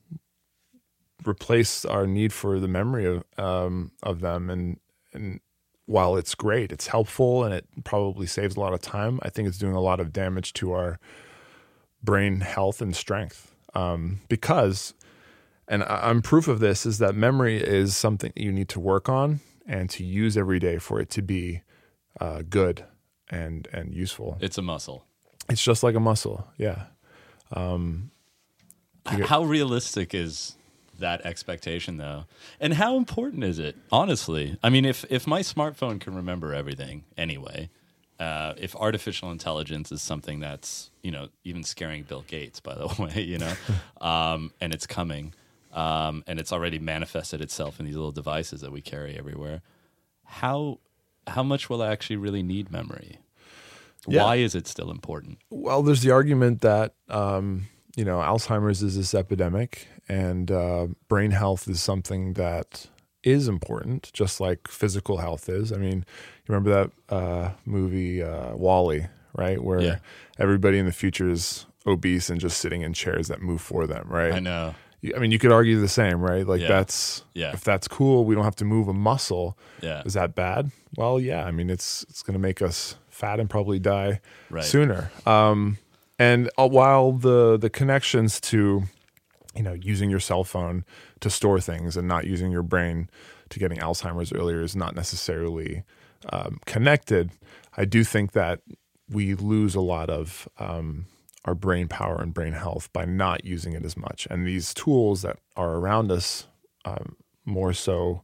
[1.26, 4.50] replace our need for the memory of um, of them.
[4.50, 4.80] And
[5.14, 5.40] and
[5.86, 9.20] while it's great, it's helpful and it probably saves a lot of time.
[9.24, 11.00] I think it's doing a lot of damage to our
[12.04, 14.94] brain health and strength um, because.
[15.70, 19.42] And I'm proof of this is that memory is something you need to work on
[19.68, 21.62] and to use every day for it to be
[22.22, 22.86] uh, good
[23.30, 24.38] and and useful.
[24.40, 25.04] it's a muscle.
[25.50, 26.48] It's just like a muscle.
[26.58, 26.84] Yeah.
[29.12, 30.56] H- How realistic is
[31.00, 32.26] that expectation though?
[32.62, 33.76] And how important is it?
[33.92, 34.58] Honestly.
[34.64, 37.70] I mean if if my smartphone can remember everything anyway,
[38.20, 42.88] uh, if artificial intelligence is something that's, you know, even scaring Bill Gates, by the
[43.00, 43.54] way, you know,
[44.02, 45.34] um, and it's coming,
[45.74, 49.62] um, and it's already manifested itself in these little devices that we carry everywhere.
[50.24, 50.80] How
[51.28, 53.18] how much will I actually really need memory?
[54.08, 54.24] Yeah.
[54.24, 55.40] Why is it still important?
[55.50, 61.32] Well, there's the argument that um, you know Alzheimer's is this epidemic, and uh, brain
[61.32, 62.88] health is something that
[63.28, 65.72] is important, just like physical health is.
[65.72, 69.62] I mean, you remember that uh, movie uh, WALL-E, right?
[69.64, 69.98] Where Yeah.
[70.40, 74.08] everybody in the future is obese and just sitting in chairs that move for them,
[74.10, 74.34] right?
[74.34, 74.76] I know.
[75.16, 76.46] I mean, you could argue the same, right?
[76.46, 76.68] Like Yeah.
[76.70, 77.54] that's Yeah.
[77.54, 79.58] if that's cool, we don't have to move a muscle.
[79.82, 80.02] Yeah.
[80.06, 80.72] Is that bad?
[80.98, 81.46] Well, yeah.
[81.46, 84.64] I mean, it's it's going to make us fat and probably die Right.
[84.66, 85.12] sooner.
[85.26, 85.78] Um,
[86.20, 88.84] and uh, while the the connections to
[89.56, 90.86] you know, using your cell phone
[91.22, 93.10] to store things and not using your brain
[93.50, 95.84] to getting Alzheimer's earlier is not necessarily
[96.30, 97.32] um, connected.
[97.76, 98.62] I do think that
[99.10, 101.06] we lose a lot of um,
[101.46, 104.28] our brain power and brain health by not using it as much.
[104.30, 106.48] And these tools that are around us,
[106.86, 108.22] um, more so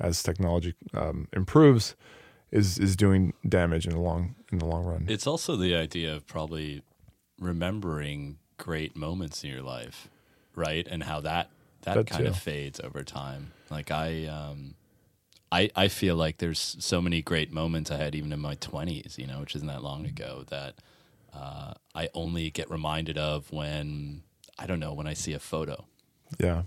[0.00, 1.94] as technology um, improves,
[2.50, 5.06] is is doing damage in the long in the long run.
[5.08, 6.82] It's also the idea of probably
[7.38, 10.08] remembering great moments in your life,
[10.54, 10.86] right?
[10.88, 11.50] And how that
[11.82, 13.52] that, That kind of fades over time.
[13.70, 14.74] Like I um
[15.50, 19.18] I I feel like there's so many great moments I had even in my 20s,
[19.18, 20.74] you know, which isn't that long ago that
[21.34, 24.22] uh, I only get reminded of when
[24.58, 25.86] I don't know when I see a photo,
[26.38, 26.62] yeah,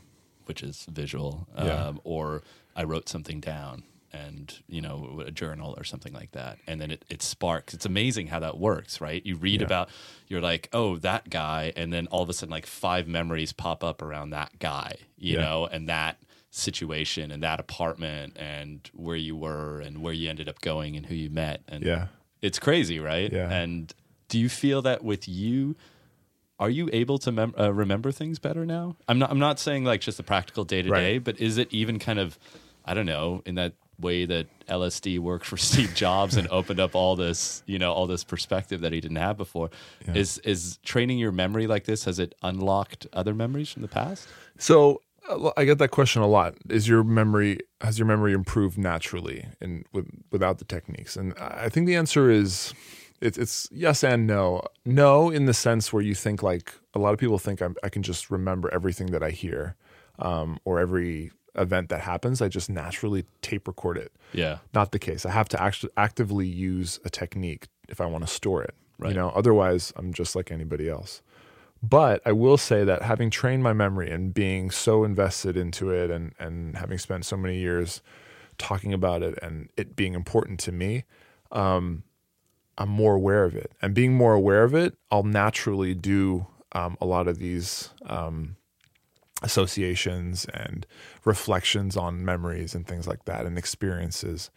[0.45, 1.87] which is visual, Yeah.
[1.87, 2.41] um, or
[2.75, 3.83] I wrote something down
[4.23, 7.85] and you know a journal or something like that and then it, it sparks it's
[7.85, 9.65] amazing how that works right you read Yeah.
[9.67, 9.89] about
[10.29, 13.83] you're like oh that guy and then all of a sudden like five memories pop
[13.83, 15.41] up around that guy you Yeah.
[15.45, 16.17] know and that
[16.51, 21.05] situation and that apartment and where you were and where you ended up going and
[21.05, 22.07] who you met and yeah.
[22.41, 23.51] it's crazy right Yeah.
[23.51, 23.93] and
[24.29, 25.75] do you feel that with you
[26.57, 29.83] are you able to mem- uh, remember things better now i'm not i'm not saying
[29.83, 32.39] like just the practical day to day but is it even kind of
[32.85, 36.95] i don't know in that way that lsd worked for steve jobs and opened up
[36.95, 39.69] all this you know all this perspective that he didn't have before
[40.07, 40.15] Yeah.
[40.15, 44.27] is is training your memory like this has it unlocked other memories from the past
[44.57, 46.53] So uh, I get that question a lot.
[46.69, 51.15] Is your memory has your memory improved naturally and with, without the techniques?
[51.17, 52.73] And I think the answer is
[53.21, 54.61] it's it's yes and no.
[54.85, 57.89] No, in the sense where you think like a lot of people think I'm, I
[57.89, 59.75] can just remember everything that I hear
[60.19, 62.41] um, or every event that happens.
[62.41, 64.11] I just naturally tape record it.
[64.33, 65.25] yeah Not the case.
[65.25, 68.75] I have to actually actively use a technique if I want to store it.
[68.97, 69.09] Right.
[69.09, 71.21] You know, otherwise I'm just like anybody else.
[71.83, 76.09] But I will say that having trained my memory and being so invested into it
[76.09, 78.01] and and having spent so many years
[78.57, 81.03] talking about it and it being important to me,
[81.51, 82.03] um,
[82.77, 83.71] I'm more aware of it.
[83.81, 88.57] And being more aware of it, I'll naturally do um, a lot of these um,
[89.45, 90.85] associations and
[91.23, 94.49] reflections on memories and things like that and experiences.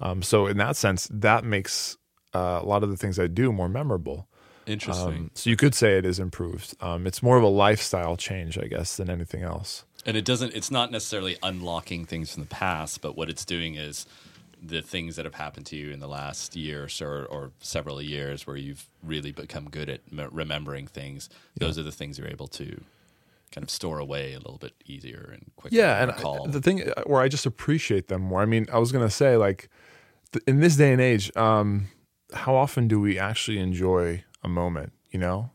[0.00, 1.96] Um, so in that sense, that makes
[2.34, 4.28] uh, a lot of the things I do more memorable.
[4.66, 6.74] interesting Um, so you could say it is improved.
[6.80, 9.84] Um, it's more of a lifestyle change, I guess, than anything else.
[10.06, 13.74] and it doesn't it's not necessarily unlocking things from the past but what it's doing
[13.74, 14.06] is
[14.62, 18.00] the things that have happened to you in the last year or so or several
[18.00, 22.28] years where you've really become good at me- remembering things those are the things you're
[22.28, 22.80] able to
[23.56, 26.12] kind of store away a little bit easier and quicker Yeah, and.
[26.12, 28.42] I, the thing uh, where I just appreciate them more.
[28.42, 29.70] I mean, I was gonna say like,
[30.32, 31.88] th- in this day and age, um,
[32.34, 34.92] how often do we actually enjoy a moment?
[35.10, 35.50] You know,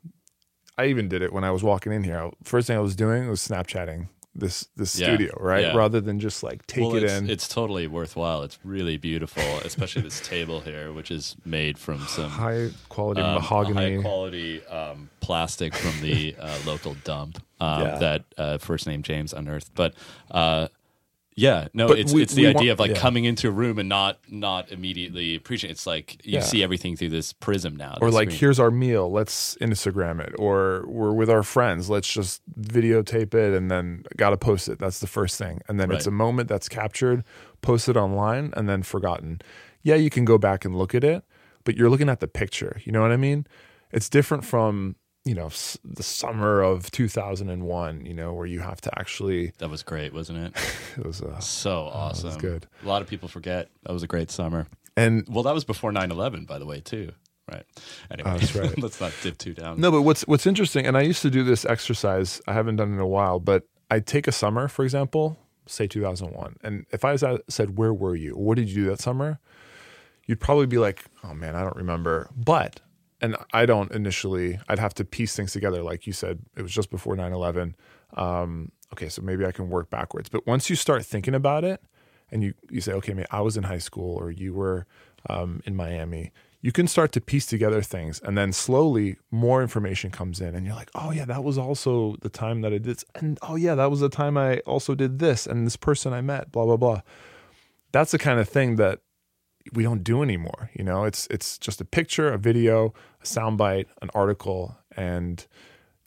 [0.79, 2.31] I even did it when I was walking in here.
[2.43, 5.61] First thing I was doing was Snapchatting this this Yeah, studio, right?
[5.63, 5.75] yeah.
[5.75, 7.29] Rather than just like take well, it it's, in.
[7.29, 8.43] it's totally worthwhile.
[8.43, 13.33] It's really beautiful, especially this table here, which is made from some high quality um,
[13.35, 13.95] mahogany.
[13.97, 17.97] high quality um, plastic from the uh, local dump um, Yeah.
[17.99, 19.71] that uh, first name James unearthed.
[19.75, 19.95] But
[20.31, 20.69] uh,
[21.35, 22.97] yeah, no, But it's we- it's the idea want- of like yeah.
[22.99, 25.71] coming into a room and not not immediately appreciating.
[25.73, 26.39] It's like you Yeah.
[26.41, 27.97] see everything through this prism now.
[28.01, 28.39] or like screen.
[28.39, 33.53] here's our meal let's instagram it or we're with our friends let's just videotape it
[33.53, 36.67] and then gotta post it that's the first thing and then it's a moment that's
[36.69, 37.23] captured
[37.61, 39.39] posted online and then forgotten
[39.83, 41.23] yeah you can go back and look at it
[41.63, 43.45] but you're looking at the picture you know what i mean
[43.91, 48.81] it's different from you know s- the summer of 2001 you know where you have
[48.81, 50.53] to actually that was great, wasn't it?
[50.97, 52.27] it was uh, So awesome.
[52.29, 52.67] was good.
[52.83, 54.67] A lot of people forget that was a great summer.
[54.97, 57.11] and Well, that was before 9-11, by the way, too.
[57.51, 57.65] Right.
[58.09, 58.81] Anyway, Oh, that's right.
[58.81, 59.79] let's not dip too down.
[59.81, 62.41] No, but what's what's interesting, and I used to do this exercise.
[62.47, 65.85] I haven't done it in a while, but I take a summer, for example, say
[65.85, 67.17] 2001, and if I
[67.49, 68.37] said, "Where were you?
[68.37, 69.39] What did you do that summer?"
[70.27, 72.79] You'd probably be like, "Oh man, I don't remember." But
[73.21, 74.59] and I don't initially.
[74.67, 76.39] I'd have to piece things together, like you said.
[76.55, 77.75] It was just before 9/11.
[78.15, 80.29] Um, okay, so maybe I can work backwards.
[80.29, 81.81] But once you start thinking about it,
[82.31, 84.85] and you you say, "Okay, I was in high school, or you were
[85.29, 86.31] um, in Miami."
[86.63, 90.65] you can start to piece together things and then slowly more information comes in and
[90.65, 93.05] you're like oh yeah that was also the time that i did this.
[93.15, 96.21] and oh yeah that was the time i also did this and this person i
[96.21, 97.01] met blah blah blah
[97.91, 98.99] that's the kind of thing that
[99.73, 103.87] we don't do anymore you know it's it's just a picture a video a soundbite
[104.01, 105.47] an article and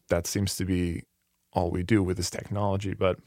[0.08, 1.02] that seems to be
[1.52, 3.18] all we do with this technology but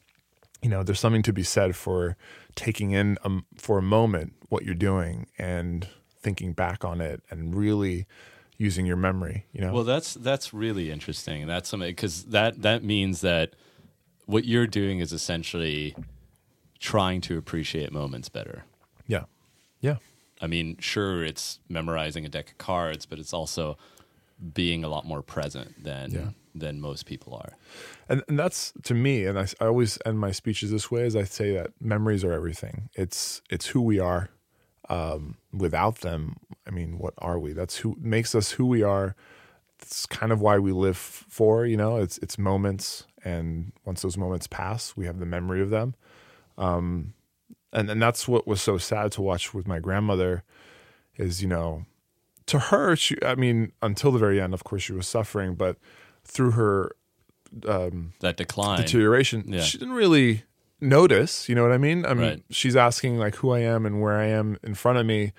[0.62, 2.18] you know there's something to be said for
[2.56, 5.88] taking in um, for a moment what you're doing and
[6.20, 8.06] thinking back on it and really
[8.58, 12.84] using your memory you know Well, that's that's really interesting, that's something because that that
[12.84, 13.54] means that
[14.26, 15.96] what you're doing is essentially
[16.80, 18.66] trying to appreciate moments better.
[19.08, 19.24] Yeah.
[19.80, 19.98] Yeah.
[20.42, 23.78] I mean, sure, it's memorizing a deck of cards, but it's also
[24.54, 26.30] being a lot more present than Yeah.
[26.54, 27.54] than most people are.
[28.10, 31.16] And, and that's to me, and I, I always end my speeches this way: as
[31.16, 32.90] I say that memories are everything.
[32.94, 34.30] It's it's who we are.
[34.90, 37.52] Um, without them, I mean, what are we?
[37.52, 39.16] That's who makes us who we are.
[39.82, 41.66] It's kind of why we live for.
[41.66, 45.70] You know, it's it's moments, and once those moments pass, we have the memory of
[45.72, 45.96] them.
[46.58, 47.14] Um,
[47.74, 50.44] and and that's what was so sad to watch with my grandmother,
[51.18, 51.86] is you know,
[52.48, 55.78] to her, she, I mean, until the very end, of course, she was suffering, but
[56.24, 56.96] through her
[57.68, 58.80] um, That decline.
[58.82, 59.62] deterioration, Yeah.
[59.62, 60.44] she didn't really
[60.82, 61.48] notice.
[61.50, 62.06] You know what I mean?
[62.06, 62.44] I mean, Right.
[62.50, 65.32] she's asking like who I am and where I am in front of me,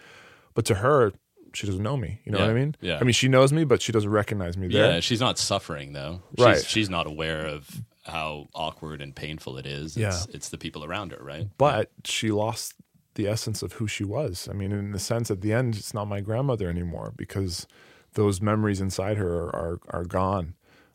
[0.55, 1.12] but to her,
[1.55, 2.21] she doesn't know me.
[2.25, 2.77] You know what I mean?
[2.81, 2.99] Yeah.
[3.01, 4.93] I mean, she knows me, but she doesn't recognize me there.
[4.95, 6.23] Yeah, she's not suffering though.
[6.37, 6.64] She's, Right.
[6.64, 9.97] She's not aware of how awkward and painful it is.
[9.97, 10.35] It's, Yeah.
[10.35, 11.47] it's the people around her, right?
[11.59, 12.75] But she lost
[13.14, 14.49] the essence of who she was.
[14.51, 17.66] I mean, in the sense, at the end, it's not my grandmother anymore because
[18.14, 20.55] those memories inside her are are, are gone,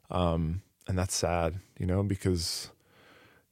[0.09, 1.59] um, and that's sad.
[1.79, 2.71] You know, because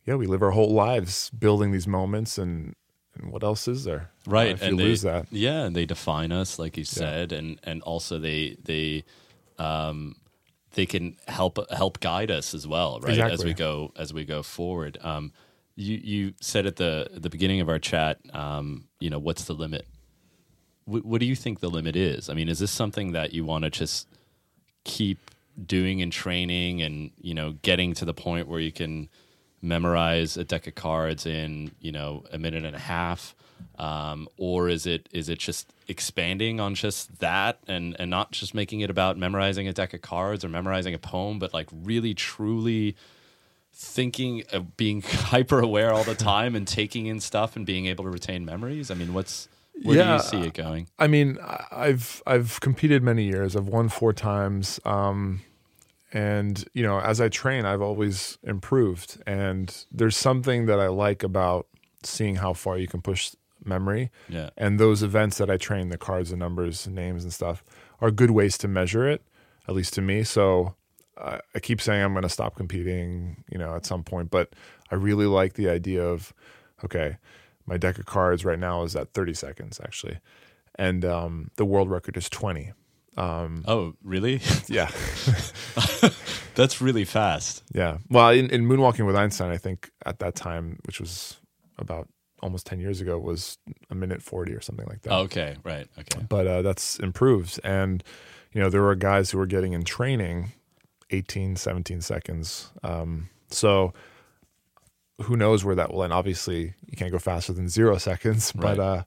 [0.05, 2.75] yeah, we live our whole lives building these moments, and
[3.15, 4.09] and what else is there?
[4.27, 6.85] Uh, right if you and they, lose that, yeah and they define us like you
[6.85, 9.03] said and and also they they
[9.57, 10.15] um
[10.73, 14.43] they can help help guide us as well right as we go as we go
[14.43, 14.97] forward.
[15.01, 15.31] Um
[15.75, 19.53] you you said at the the beginning of our chat um you know what's the
[19.53, 19.85] limit?
[20.85, 22.29] What, what do you think the limit is?
[22.29, 24.07] I mean is this something that you want to just
[24.83, 25.31] keep
[25.65, 29.09] doing and training and you know getting to the point where you can
[29.61, 33.35] memorize a deck of cards in you know a minute and a half
[33.77, 38.53] um, or is it is it just expanding on just that and and not just
[38.53, 42.13] making it about memorizing a deck of cards or memorizing a poem but like really
[42.13, 42.95] truly
[43.73, 48.03] thinking of being hyper aware all the time and taking in stuff and being able
[48.03, 49.47] to retain memories i mean what's
[49.83, 51.37] where Yeah, do you see it going I mean,
[51.71, 53.55] I've I've competed many years.
[53.55, 55.41] I've won four times, um,
[56.13, 59.21] and you know, as I train, I've always improved.
[59.25, 61.67] And there's something that I like about
[62.03, 63.31] seeing how far you can push
[63.65, 64.11] memory.
[64.29, 67.63] yeah And those events that I train, the cards and numbers, and names and stuff,
[67.99, 69.21] are good ways to measure it,
[69.67, 70.23] at least to me.
[70.23, 70.75] So
[71.17, 74.53] uh, I keep saying I'm going to stop competing, you know, at some point, but
[74.89, 76.33] I really like the idea of,
[76.83, 77.17] okay,
[77.65, 80.19] my deck of cards right now is at 30 seconds actually,
[80.75, 82.73] and um, the world record is 20.
[83.67, 84.89] oh really Yeah,
[86.55, 87.97] that's really fast yeah.
[88.09, 91.37] Well, in, in Moonwalking with Einstein, I think at that time, which was
[91.77, 92.07] about
[92.41, 93.57] almost 10 years ago, was
[93.89, 95.13] a minute 40 or something like that.
[95.13, 97.59] okay right okay but uh, that's improved.
[97.63, 98.03] And,
[98.53, 100.51] you know, there were guys who were getting in training
[101.11, 102.71] 18, 17 seconds.
[102.83, 103.93] Um, so
[105.23, 106.13] who knows where that will end?
[106.13, 108.79] Obviously, you can't go faster than zero seconds, but, Right.
[108.79, 109.03] uh,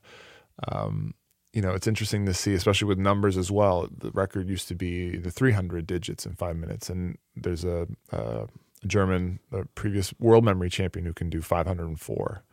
[0.71, 1.13] um,
[1.53, 3.87] you know, it's interesting to see, especially with numbers as well.
[3.97, 8.47] The record used to be the 300 digits in five minutes, and there's a, a
[8.85, 12.43] German, a previous world memory champion who can do 504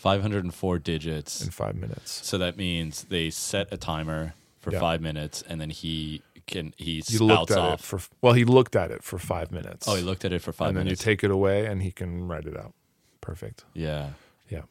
[0.00, 2.26] 504 digits in five minutes.
[2.26, 4.80] So that means they set a timer for Yeah.
[4.80, 7.80] five minutes, and then he can he He looked spouts at off.
[7.80, 9.86] it for well, he looked at it for five minutes.
[9.86, 11.02] oh, he looked at it for five and then minutes.
[11.02, 12.72] you take it away and he can write it out.
[13.20, 13.64] Perfect.
[13.74, 14.10] yeah.
[14.48, 14.62] Yeah.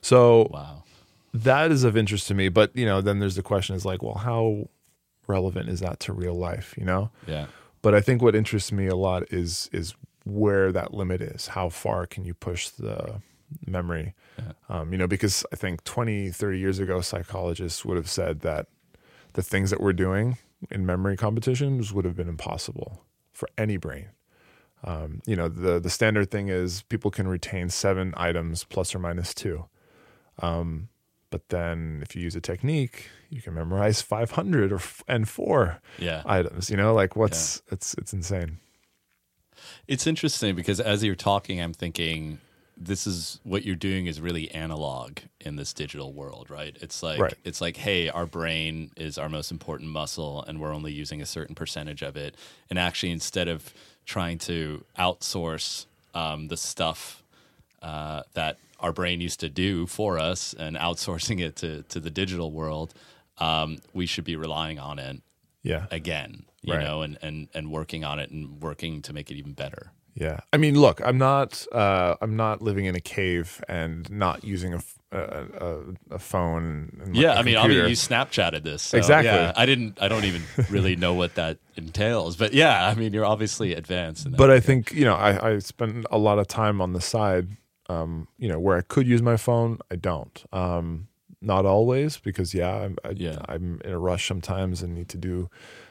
[0.00, 0.84] So Wow.
[1.34, 2.48] that is of interest to me.
[2.48, 4.68] But you know, then there's the question is like, well, how
[5.26, 6.74] relevant is that to real life?
[6.78, 7.10] You know?
[7.26, 7.46] Yeah.
[7.82, 11.48] But I think what interests me a lot is is where that limit is.
[11.48, 13.20] How far can you push the
[13.66, 14.14] memory?
[14.38, 14.52] Yeah.
[14.68, 18.66] Um, you know, because I think 20, 30 years ago, psychologists would have said that
[19.34, 20.38] the things that we're doing
[20.70, 24.08] in memory competitions would have been impossible for any brain.
[24.82, 28.98] Um, you know, the the standard thing is people can retain seven items plus or
[28.98, 29.66] minus two.
[30.40, 30.88] Um,
[31.30, 35.80] but then if you use a technique, you can memorize 500 or f- and four
[35.98, 36.22] Yeah.
[36.26, 36.70] items.
[36.70, 38.58] You know, like what's it's it's insane.
[39.88, 42.38] It's interesting because as you're talking, I'm thinking
[42.76, 46.76] this is what you're doing is really analog in this digital world, right?
[46.80, 47.34] It's like Right.
[47.44, 51.26] it's like, hey, our brain is our most important muscle, and we're only using a
[51.26, 52.36] certain percentage of it.
[52.70, 53.72] And actually, instead of
[54.06, 57.22] trying to outsource um, the stuff
[57.82, 62.10] uh, that our brain used to do for us and outsourcing it to to the
[62.10, 62.92] digital world,
[63.38, 65.22] um, we should be relying on it
[65.62, 66.84] Yeah, again, you Right.
[66.84, 69.92] know, and, and and working on it and working to make it even better.
[70.14, 74.44] Yeah, I mean, look, I'm not, uh, I'm not living in a cave and not
[74.44, 74.80] using a
[76.10, 77.00] a phone.
[77.04, 78.82] And Yeah, a I mean, I mean, you Snapchatted this.
[78.82, 79.30] so, Exactly.
[79.30, 79.98] yeah, I didn't.
[80.00, 82.36] I don't even really know what that entails.
[82.36, 84.26] But yeah, I mean, you're obviously advanced.
[84.26, 84.38] In that.
[84.38, 87.48] but I think you know, I, I spend a lot of time on the side.
[87.88, 90.42] Um, you know, where I could use my phone, I don't.
[90.52, 91.08] Um,
[91.42, 93.38] not always because yeah, I'm, I, Yeah.
[93.46, 95.50] I'm in a rush sometimes and need to do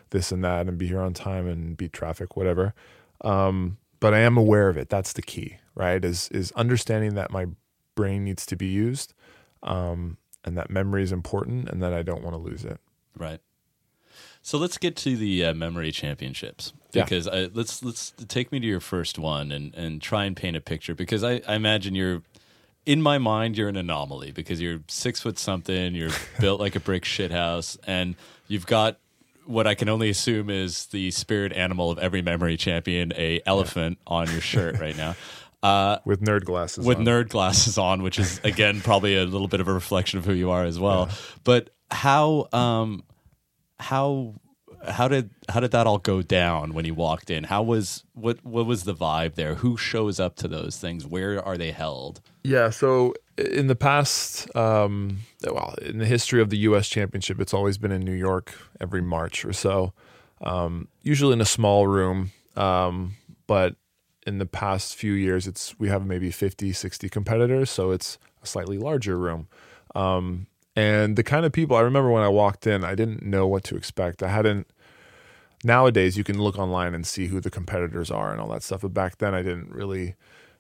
[0.10, 2.74] this and that and be here on time and beat traffic, whatever.
[3.22, 4.90] Um, but I am aware of it.
[4.90, 6.04] That's the key, right?
[6.04, 7.46] Is is understanding that my
[7.96, 9.14] brain needs to be used,
[9.64, 12.82] um, and that memory is important, and that I don't want to lose it.
[13.18, 13.40] Right.
[14.42, 17.04] So let's get to the uh, memory championships Yeah.
[17.06, 20.58] because I, let's let's take me to your first one and and try and paint
[20.58, 22.24] a picture because I, I imagine you're
[22.86, 26.82] in my mind you're an anomaly because you're six foot something you're built like a
[26.82, 28.16] brick shithouse and
[28.50, 29.00] you've got
[29.46, 33.98] what I can only assume is the spirit animal of every memory champion a elephant
[34.08, 35.16] on your shirt right now.
[35.64, 37.06] Uh, With nerd glasses, with on.
[37.06, 40.34] nerd glasses on, which is again probably a little bit of a reflection of who
[40.34, 41.08] you are as well.
[41.46, 43.06] But how um
[43.80, 44.36] how
[44.88, 47.46] how did how did that all go down when you walked in?
[47.46, 49.56] How was what what was the vibe there?
[49.56, 51.06] Who shows up to those things?
[51.06, 52.22] Where are they held?
[52.44, 52.70] Yeah.
[52.70, 56.88] So in the past, um, well, in the history of the U.S.
[56.90, 59.94] Championship, it's always been in New York every March or so,
[60.42, 62.32] um, usually in a small room.
[62.56, 63.16] Um,
[63.48, 63.76] but
[64.28, 68.48] in the past few years, it's we have maybe 50, 60 competitors, so it's a
[68.48, 69.48] slightly larger room.
[69.96, 73.48] Um, and the kind of people I remember when I walked in, I didn't know
[73.48, 74.24] what to expect.
[74.24, 74.68] I hadn't.
[75.64, 78.82] Nowadays, you can look online and see who the competitors are and all that stuff.
[78.82, 80.16] But back then, I didn't really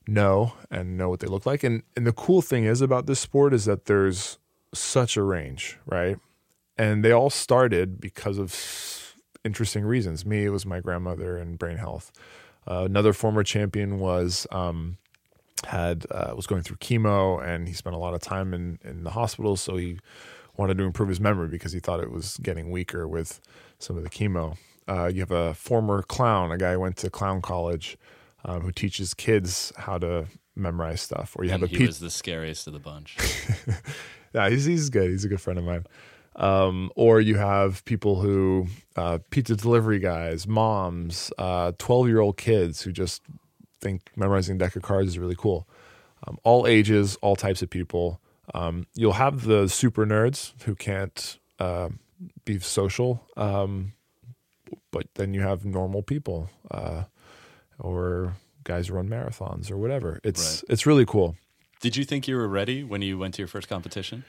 [0.07, 1.63] know and know what they look like.
[1.63, 4.37] And and the cool thing is about this sport is that there's
[4.73, 6.17] such a range, right?
[6.77, 10.25] And they all started because of interesting reasons.
[10.25, 12.11] Me, it was my grandmother and brain health.
[12.65, 14.97] Uh, another former champion was um,
[15.65, 19.03] had uh, was going through chemo and he spent a lot of time in in
[19.03, 19.99] the hospital, so he
[20.55, 23.41] wanted to improve his memory because he thought it was getting weaker with
[23.79, 24.55] some of the chemo.
[24.87, 27.97] Uh, you have a former clown, a guy who went to clown college,
[28.45, 30.25] um, who teaches kids how to
[30.55, 31.35] memorize stuff.
[31.37, 33.17] Or you And have a he pe- was the scariest of the bunch.
[34.33, 35.09] yeah, he's he's good.
[35.09, 35.85] He's a good friend of mine.
[36.35, 41.31] Um, or you have people who uh, pizza delivery guys, moms,
[41.77, 43.21] twelve year old kids who just
[43.81, 45.67] think memorizing a deck of cards is really cool.
[46.25, 48.19] Um, all ages, all types of people.
[48.53, 51.89] Um, you'll have the super nerds who can't uh,
[52.45, 53.93] be social, um,
[54.93, 57.03] but then you have normal people uh,
[57.79, 60.21] or guys who run marathons or whatever.
[60.23, 61.35] It's it's really cool.
[61.81, 64.23] Did you think you were ready when you went to your first competition?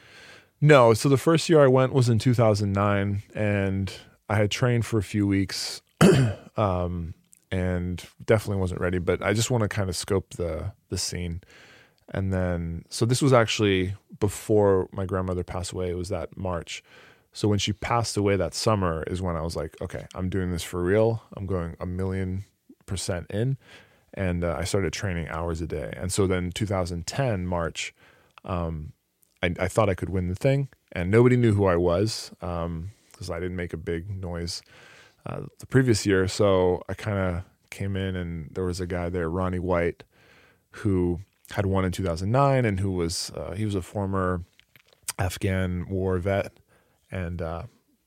[0.60, 3.92] No, so the first year I went was in 2009, and
[4.28, 5.82] I had trained for a few weeks,
[6.56, 7.14] um,
[7.50, 8.98] and definitely wasn't ready.
[8.98, 11.42] But I just want to kind of scope the the scene,
[12.08, 15.90] and then so this was actually before my grandmother passed away.
[15.90, 16.82] It was that March.
[17.34, 20.52] So when she passed away that summer is when I was like, okay, I'm doing
[20.52, 21.20] this for real.
[21.36, 22.44] I'm going a million
[22.86, 23.58] percent in,
[24.14, 25.92] and uh, I started training hours a day.
[25.96, 27.92] And so then 2010 March.
[28.44, 28.92] Um,
[29.42, 33.30] I, I thought I could win the thing, and nobody knew who I was because
[33.30, 34.62] I didn't make a big noise
[35.26, 36.28] uh, the previous year.
[36.28, 40.04] So I kind of came in, and there was a guy there, Ronnie White,
[40.70, 41.18] who
[41.50, 44.44] had won in 2009, and who was uh, he was a former
[45.18, 46.52] Afghan war vet
[47.14, 47.62] and uh,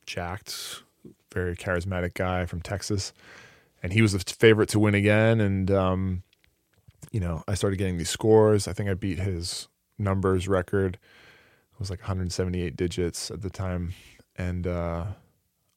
[0.06, 0.84] jacked,
[1.34, 3.14] very charismatic guy from Texas,
[3.82, 5.40] and he was the favorite to win again.
[5.40, 6.24] And um,
[7.12, 8.68] you know, I started getting these scores.
[8.68, 11.00] I think I beat his numbers record.
[11.74, 13.94] It was like 178 digits at the time,
[14.36, 15.06] and uh,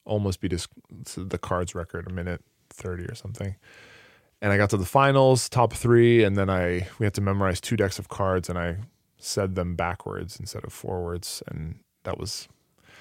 [0.03, 0.67] almost beat his
[1.15, 3.55] the cards record a minute 30 or something.
[4.43, 7.61] And I got to the finals, top three, and then I we had to memorize
[7.61, 8.77] two decks of cards, and I
[9.17, 12.49] said them backwards instead of forwards, and that was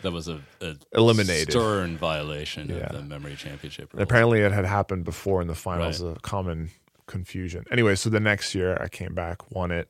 [0.03, 1.51] That was a, a Eliminated.
[1.53, 2.87] stern violation Yeah.
[2.87, 3.91] of the memory championship.
[3.95, 6.17] Apparently, it had happened before in the finals, Right.
[6.17, 6.71] a common
[7.07, 7.65] confusion.
[7.71, 9.89] Anyway, so the next year I came back, won it,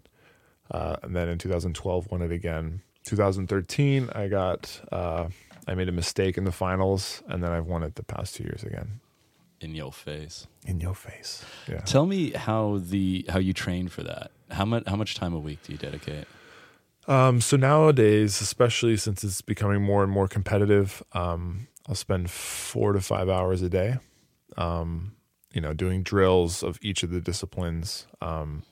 [0.71, 2.81] uh, and then in 2012 won it again.
[3.05, 5.29] 2013, I got uh,
[5.67, 8.45] I made a mistake in the finals, and then I've won it the past two
[8.45, 9.01] years again.
[9.61, 10.47] in your face.
[10.67, 11.81] In your face, yeah.
[11.81, 14.31] Tell me how the how you train for that.
[14.51, 16.25] How much how much time a week do you dedicate?
[17.11, 22.93] Um, so nowadays, especially since it's becoming more and more competitive, um, I'll spend four
[22.93, 23.97] to five hours a day,
[24.57, 25.17] um,
[25.53, 28.63] you know, doing drills of each of the disciplines, um,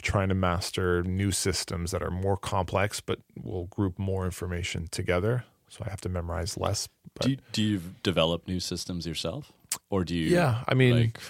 [0.00, 5.44] trying to master new systems that are more complex, but will group more information together.
[5.68, 6.88] So I have to memorize less.
[7.12, 9.52] But Do you, do you develop new systems yourself,
[9.90, 10.34] or do you?
[10.34, 11.20] yeah, I mean, like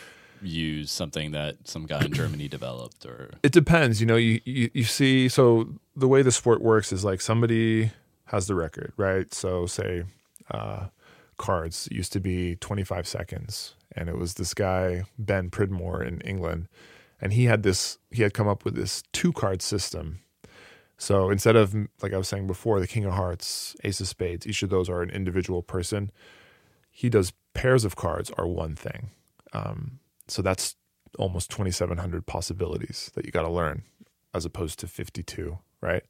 [0.43, 4.01] use something that some guy in Germany developed or It depends.
[4.01, 5.29] You know, you, you you see.
[5.29, 7.91] So the way the sport works is like somebody
[8.27, 9.33] has the record, right?
[9.35, 10.05] So say
[10.51, 10.87] uh,
[11.37, 16.69] cards used to be 25 seconds, and it was this guy Ben Pridmore in England,
[17.21, 17.99] and he had this.
[18.11, 20.21] He had come up with this two card system.
[20.97, 24.47] So instead of like I was saying before, the King of Hearts, Ace of Spades,
[24.47, 26.11] each of those are an individual person.
[26.91, 29.11] He does pairs of cards are one thing.
[29.53, 30.00] Um,
[30.31, 30.77] so that's
[31.19, 33.83] almost 2,700 possibilities that you got to learn
[34.33, 36.05] as opposed to 52, right?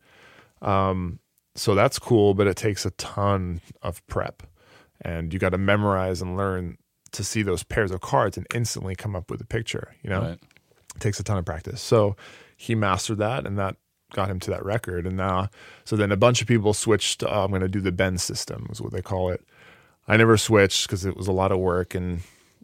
[0.60, 1.20] Um,
[1.54, 4.42] so that's cool, but it takes a ton of prep
[5.00, 6.76] and you got to memorize and learn
[7.12, 10.20] to see those pairs of cards and instantly come up with a picture, you know?
[10.20, 10.38] right?
[10.94, 11.80] It takes a ton of practice.
[11.80, 12.16] So
[12.56, 13.76] he mastered that and that
[14.12, 15.06] got him to that record.
[15.06, 15.48] And now,
[15.84, 17.22] so then a bunch of people switched.
[17.22, 19.42] Oh, I'm going to do the Ben system, is what they call it.
[20.06, 21.94] I never switched because it was a lot of work.
[21.94, 22.20] And,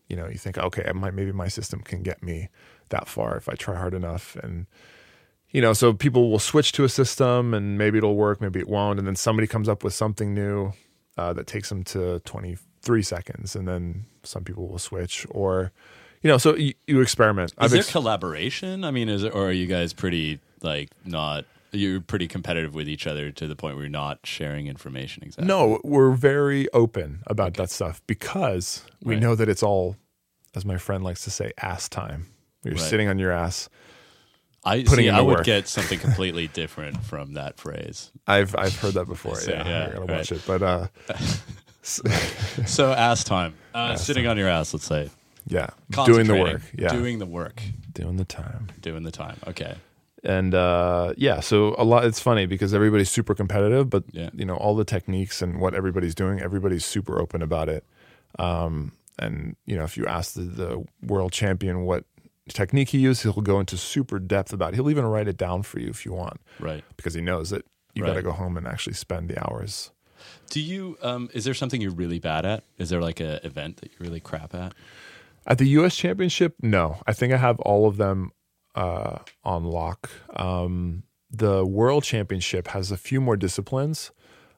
[0.09, 2.49] you know, you think, okay, I might, maybe my system can get me
[2.91, 4.37] that far if I try hard enough.
[4.37, 4.67] And,
[5.51, 8.69] you know, so people will switch to a system and maybe it'll work, maybe it
[8.69, 8.99] won't.
[8.99, 10.73] And then somebody comes up with something new
[11.19, 13.57] uh, that takes them to 23 seconds.
[13.57, 15.73] And then some people will switch or,
[16.23, 17.51] you know, so you, you experiment.
[17.51, 18.85] Is I've there ex- collaboration?
[18.85, 21.45] I mean, is it, or are you guys pretty like not?
[21.77, 25.47] You're pretty competitive with each other to the point where you're not sharing information exactly.
[25.47, 29.23] No, we're very open about that stuff because we Right.
[29.23, 29.97] know that it's all,
[30.55, 32.27] as my friend likes to say, ass time.
[32.65, 32.81] You're Right.
[32.83, 33.69] sitting on your ass.
[34.65, 35.11] I putting see.
[35.11, 35.45] I would work.
[35.45, 38.11] get something completely different from that phrase.
[38.27, 39.37] I've I've heard that before.
[39.37, 40.11] So, yeah, yeah, I gotta right.
[40.11, 40.43] watch it.
[40.47, 40.87] But uh,
[41.83, 44.75] So ass time, uh, sitting on your ass.
[44.75, 45.11] Let's say
[45.47, 45.69] yeah,
[46.05, 46.63] doing the work.
[46.77, 47.63] Yeah, doing the work,
[47.93, 48.67] doing the time.
[48.81, 49.37] doing the time.
[49.47, 49.77] Okay,
[50.27, 52.05] And uh, yeah, so a lot.
[52.05, 54.31] It's funny because everybody's super competitive, but Yeah.
[54.35, 56.41] you know all the techniques and what everybody's doing.
[56.41, 57.85] Everybody's super open about it.
[58.39, 62.05] Um, and you know, if you ask the, the world champion what
[62.49, 64.73] technique he used, he'll go into super depth about.
[64.73, 64.77] it.
[64.77, 66.41] He'll even write it down for you if you want.
[66.61, 66.83] right.
[66.97, 67.65] because he knows that
[67.95, 69.91] you got to go home and actually spend the hours.
[70.51, 70.99] Do you?
[71.03, 72.65] Um, is there something you're really bad at?
[72.79, 74.75] Is there like an event that you're really crap at?
[75.47, 75.95] At the U.S.
[75.97, 78.33] Championship, no, I think I have all of them
[78.77, 80.09] uh, on lock.
[80.37, 84.13] Um, the World Championship has a few more disciplines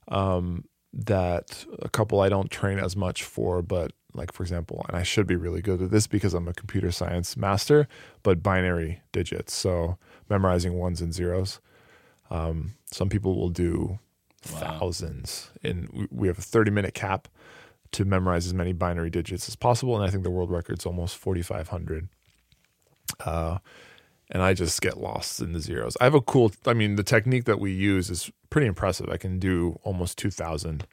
[0.08, 4.96] um, that a couple I don't train as much for, but like for example, and
[4.96, 7.86] I should be really good at this because I'm a computer science master,
[8.22, 9.96] but binary digits, so
[10.28, 11.60] memorizing ones and zeros.
[12.30, 13.98] Um, some people will do
[14.52, 14.58] Wow.
[14.78, 17.26] thousands, and we- we have a 30 minute cap
[17.92, 19.96] to memorize as many binary digits as possible.
[19.96, 22.08] And I think the world record's almost 4,500.
[23.20, 23.58] Uh,
[24.30, 25.96] and I just get lost in the zeros.
[26.00, 29.08] I have a cool, I mean, the technique that we use is pretty impressive.
[29.08, 30.86] I can do almost 2,000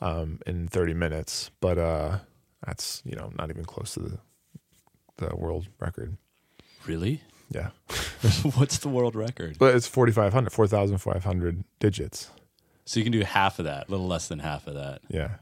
[0.00, 2.18] um, in 30 minutes, but uh,
[2.66, 4.18] that's, you know, not even close to the,
[5.18, 6.16] the world record.
[6.86, 7.22] Really?
[7.50, 7.70] Yeah.
[8.54, 9.56] What's the world record?
[9.58, 12.30] But it's 4,500, 4,500 digits.
[12.84, 15.00] So you can do half of that, a little less than half of that.
[15.08, 15.36] Yeah.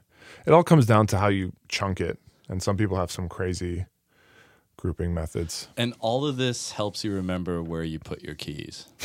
[0.47, 2.19] It all comes down to how you chunk it.
[2.49, 3.87] And some people have some crazy
[4.79, 5.69] grouping methods.
[5.77, 8.87] And all of this helps you remember where you put your keys.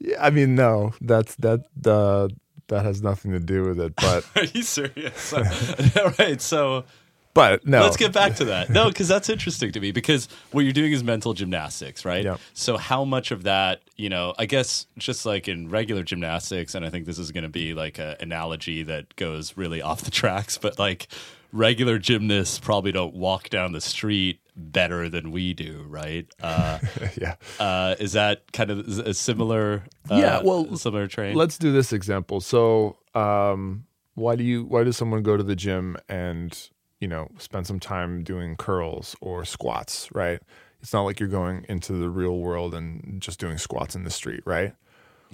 [0.00, 2.28] Yeah, I mean, no, that's that uh,
[2.68, 3.94] that has nothing to do with it.
[3.96, 5.32] But Are you serious?
[5.34, 6.40] all right.
[6.40, 6.84] So
[7.32, 8.70] but no, let's get back to that.
[8.70, 12.24] No, because that's interesting to me because what you're doing is mental gymnastics, right?
[12.24, 12.38] Yeah.
[12.54, 16.84] So how much of that, you know, I guess just like in regular gymnastics, and
[16.84, 20.10] I think this is going to be like an analogy that goes really off the
[20.10, 21.06] tracks, but like
[21.52, 26.26] regular gymnasts probably don't walk down the street better than we do, right?
[26.42, 26.78] Uh,
[27.20, 27.34] yeah.
[27.58, 29.84] uh, is that kind of a similar?
[30.10, 31.34] Uh, Yeah, well, similar train.
[31.34, 32.40] Let's do this example.
[32.40, 33.84] So, um,
[34.14, 36.56] why do you why does someone go to the gym and
[37.00, 40.08] you know spend some time doing curls or squats?
[40.12, 40.40] Right.
[40.82, 44.10] It's not like you're going into the real world and just doing squats in the
[44.10, 44.74] street, right?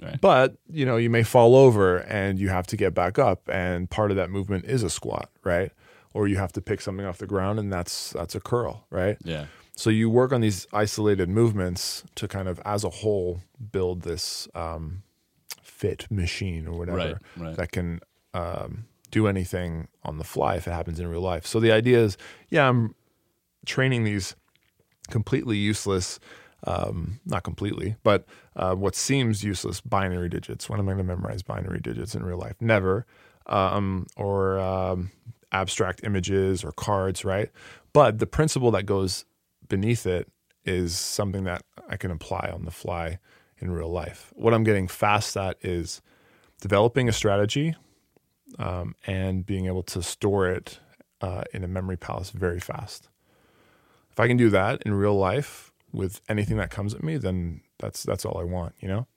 [0.01, 0.19] Right.
[0.21, 3.89] But you know, you may fall over and you have to get back up, and
[3.89, 5.71] part of that movement is a squat, right?
[6.13, 9.17] Or you have to pick something off the ground, and that's that's a curl, right?
[9.23, 9.45] Yeah.
[9.75, 13.41] So you work on these isolated movements to kind of, as a whole,
[13.71, 15.03] build this um,
[15.61, 17.55] fit machine or whatever Right, right.
[17.57, 17.99] that can
[18.33, 21.45] um, do anything on the fly if it happens in real life.
[21.45, 22.17] So the idea is,
[22.49, 22.95] yeah, I'm
[23.67, 24.35] training these
[25.11, 26.19] completely useless,
[26.65, 30.67] um, not completely, but uh, what seems useless binary digits.
[30.67, 32.55] When am I going to memorize binary digits in real life?
[32.59, 33.05] Never.
[33.45, 35.11] Um, or um,
[35.51, 37.49] abstract images or cards, right?
[37.93, 39.25] But the principle that goes
[39.67, 40.31] beneath it
[40.65, 43.19] is something that I can apply on the fly
[43.59, 44.33] in real life.
[44.35, 46.01] What I'm getting fast at is
[46.61, 47.75] developing a strategy
[48.59, 50.79] um, and being able to store it
[51.21, 53.09] uh, in a memory palace very fast.
[54.11, 57.61] if I can do that in real life with anything that comes at me, then
[57.79, 58.75] that's that's all I want.
[58.79, 59.07] You know.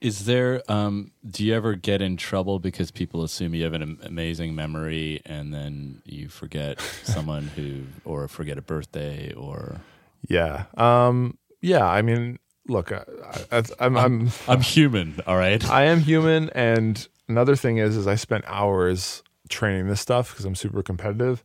[0.00, 0.62] Is there?
[0.70, 5.20] Um, do you ever get in trouble because people assume you have an amazing memory
[5.26, 9.80] and then you forget someone who, or forget a birthday, or
[10.28, 10.64] Yeah.
[10.76, 11.36] Um.
[11.60, 11.86] Yeah.
[11.86, 13.04] I mean, look, I,
[13.52, 15.20] I, I'm, I'm I'm human.
[15.26, 15.62] All right.
[15.70, 20.46] I am human, and another thing is, is I spent hours training this stuff because
[20.46, 21.42] I'm super competitive.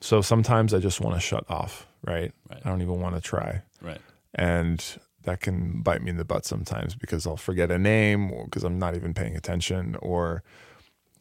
[0.00, 1.86] So sometimes I just want to shut off.
[2.06, 2.32] Right.
[2.48, 2.62] Right.
[2.64, 4.00] I don't even want to try, Right.
[4.34, 4.82] and
[5.24, 8.64] that can bite me in the butt sometimes because I'll forget a name or because
[8.64, 9.96] I'm not even paying attention.
[10.00, 10.42] Or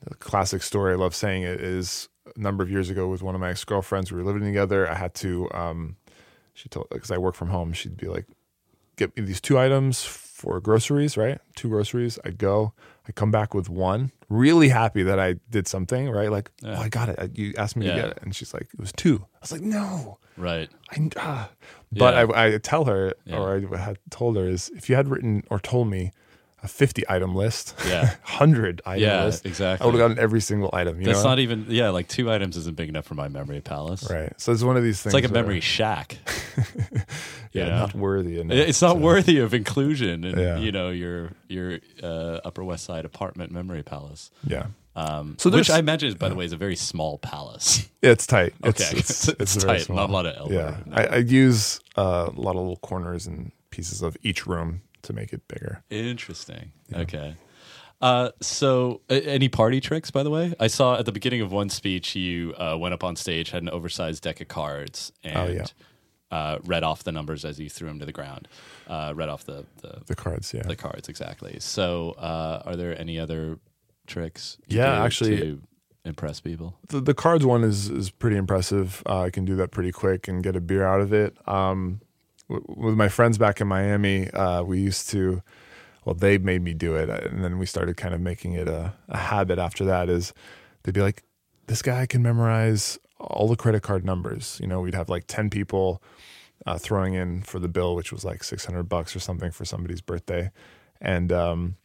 [0.02, 3.36] the classic story I love saying it is a number of years ago with one
[3.36, 4.12] of my ex girlfriends.
[4.12, 4.90] We were living together.
[4.90, 5.50] I had to.
[5.54, 5.98] Um,
[6.54, 7.74] she told because I work from home.
[7.74, 8.26] She'd be like,
[8.96, 11.40] "Get me these two items for groceries, right?
[11.56, 12.74] Two groceries." I go.
[13.08, 14.12] I come back with one.
[14.30, 16.30] Really happy that I did something, right?
[16.32, 16.78] Like, Yeah.
[16.78, 17.38] oh, I got it.
[17.38, 17.96] You asked me Yeah.
[17.96, 19.26] to get it, and she's like, "It was two.
[19.36, 20.70] I was like, "No." Right.
[20.92, 21.50] I, ah.
[21.92, 22.14] But.
[22.36, 25.60] I, I tell her, or I had told her, is if you had written or
[25.60, 26.12] told me
[26.62, 28.02] a 50 item list, Yeah.
[28.24, 29.24] 100 item Yeah.
[29.26, 31.00] list, I would have gotten every single item.
[31.00, 31.30] You That's know?
[31.30, 31.66] not even.
[31.70, 31.90] Yeah.
[31.90, 34.10] Like two items isn't big enough for my memory palace.
[34.10, 34.34] right.
[34.38, 35.14] So it's one of these things.
[35.16, 36.18] It's like a memory shack.
[37.54, 37.78] yeah, know?
[37.80, 38.40] not worthy.
[38.40, 40.58] Enough It's not worthy of inclusion in Yeah.
[40.58, 44.30] you know your your uh, Upper West Side apartment memory palace.
[44.46, 44.68] Yeah.
[45.08, 47.88] Um, So which I imagine, by the way, is a very small palace.
[48.02, 48.54] It's tight.
[48.66, 48.86] Okay.
[48.92, 49.98] It's, it's, It's very tight, small.
[49.98, 50.78] not a lot of elbow Yeah.
[50.94, 55.14] I, I use uh, a lot of little corners and pieces of each room to
[55.14, 55.84] make it bigger.
[55.90, 56.72] Interesting.
[56.94, 57.36] Okay.
[58.02, 60.54] Uh, so, any party tricks, by the way?
[60.60, 63.62] I saw at the beginning of one speech you uh, went up on stage, had
[63.64, 65.66] an oversized deck of cards, and Oh, yeah.
[66.32, 68.48] uh, read off the numbers as you threw them to the ground.
[68.88, 70.64] Uh, read off the, the, The cards, yeah.
[70.64, 71.58] the cards exactly.
[71.60, 73.60] So, uh, are there any other
[74.10, 74.58] tricks?
[74.68, 75.62] Yeah, actually- to
[76.06, 76.76] impress people.
[76.88, 79.04] the, the cards one is is pretty impressive.
[79.06, 81.38] Uh, I can do that pretty quick and get a beer out of it.
[81.48, 82.02] Um,
[82.50, 85.42] w- with my friends back in Miami, uh, we used to.
[86.06, 88.94] Well, they made me do it, and then we started kind of making it a,
[89.10, 89.60] a habit.
[89.60, 90.34] After that, is
[90.84, 91.24] they'd be like,
[91.68, 95.50] "This guy can memorize all the credit card numbers." You know, we'd have like ten
[95.50, 96.02] people
[96.66, 99.66] uh, throwing in for the bill, which was like six hundred bucks or something for
[99.66, 100.50] somebody's birthday,
[101.02, 101.76] and um,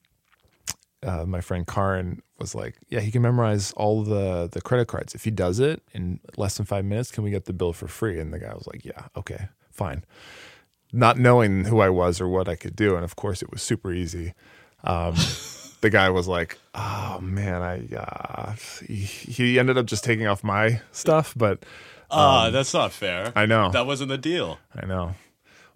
[1.05, 5.15] uh, my friend Karin was like, "Yeah, he can memorize all the the credit cards.
[5.15, 7.89] If he does it in less than five minutes, can we get the bill for
[7.89, 10.05] free?" And the guy was like, "Yeah, okay, fine."
[10.93, 13.63] Not knowing who I was or what I could do, and of course, it was
[13.63, 14.33] super easy.
[14.85, 15.15] Um,
[15.81, 18.55] the guy was like, "Oh man, I." Uh,
[18.87, 21.65] he, he ended up just taking off my stuff, but
[22.11, 23.27] Ah, that's not fair.
[23.27, 24.59] Um, I know, that wasn't the deal.
[24.75, 25.15] I know.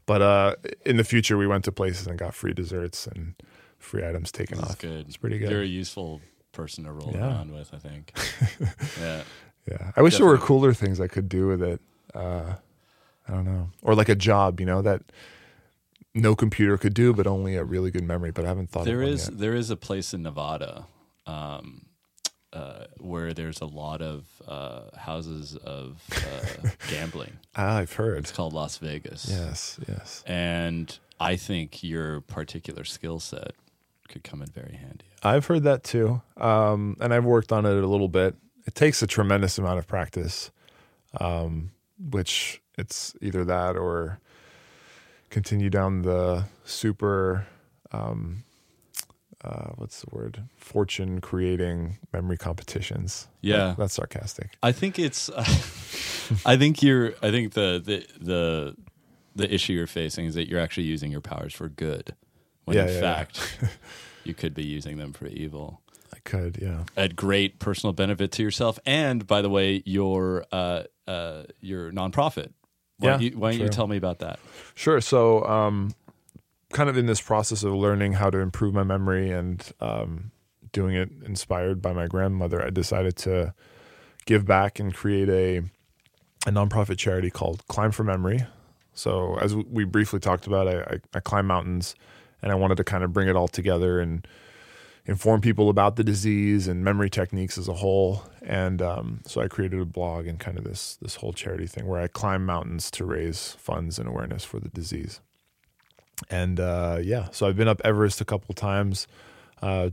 [0.06, 0.54] But uh,
[0.86, 3.34] in the future, we went to places and got free desserts and
[3.78, 4.78] free items taken That's off.
[4.78, 5.06] good.
[5.06, 5.50] It's pretty good.
[5.50, 6.20] You're a useful
[6.52, 7.26] person to roll Yeah.
[7.28, 8.12] around with, I think.
[9.00, 9.22] yeah.
[9.70, 11.80] Yeah, I wish there were cooler things I could do with it.
[12.14, 12.54] Uh,
[13.28, 15.02] I don't know, or like a job, you know, that
[16.14, 18.30] no computer could do, but only a really good memory.
[18.30, 19.38] But I haven't thought There of one is yet.
[19.38, 20.86] there is a place in Nevada
[21.26, 21.84] um,
[22.54, 27.34] uh, where there's a lot of uh, houses of uh, gambling.
[27.54, 28.20] Ah, I've heard.
[28.20, 29.26] It's called Las Vegas.
[29.28, 30.24] Yes, yes.
[30.26, 33.52] And I think your particular skill set
[34.08, 35.04] could come in very handy.
[35.22, 38.34] I've heard that too, um, and I've worked on it a little bit.
[38.66, 40.50] It takes a tremendous amount of practice,
[41.20, 44.20] um, which it's either that or
[45.30, 47.46] continue down the super.
[47.92, 48.44] Um,
[49.44, 50.42] uh, what's the word?
[50.56, 53.28] Fortune creating memory competitions.
[53.40, 53.56] Yeah.
[53.68, 54.56] That- that's sarcastic.
[54.62, 55.30] I think it's.
[56.44, 57.14] I think you're.
[57.22, 58.76] I think the the the
[59.36, 62.14] the issue you're facing is that you're actually using your powers for good,
[62.68, 63.00] when Yeah, in yeah, yeah.
[63.00, 63.58] fact
[64.24, 65.80] you could be using them for evil.
[66.14, 66.84] I could, yeah.
[66.96, 72.52] At great personal benefit to yourself, and by the way, your uh, uh, your nonprofit.
[72.98, 74.38] Why, don't Yeah, you, why don't you tell me about that?
[74.74, 75.00] Sure.
[75.00, 75.94] So, um,
[76.72, 80.30] kind of in this process of learning how to improve my memory and um,
[80.72, 83.54] doing it inspired by my grandmother, I decided to
[84.26, 85.58] give back and create a
[86.46, 88.40] a nonprofit charity called Climb for Memory.
[88.94, 91.94] So, as we briefly talked about, I, I, I climb mountains,
[92.42, 94.26] and I wanted to kind of bring it all together and
[95.08, 98.22] inform people about the disease and memory techniques as a whole.
[98.42, 101.86] And um, so I created a blog and kind of this this whole charity thing
[101.86, 105.20] where I climb mountains to raise funds and awareness for the disease.
[106.30, 109.06] And uh, yeah, so I've been up Everest a couple times,
[109.62, 109.90] uh,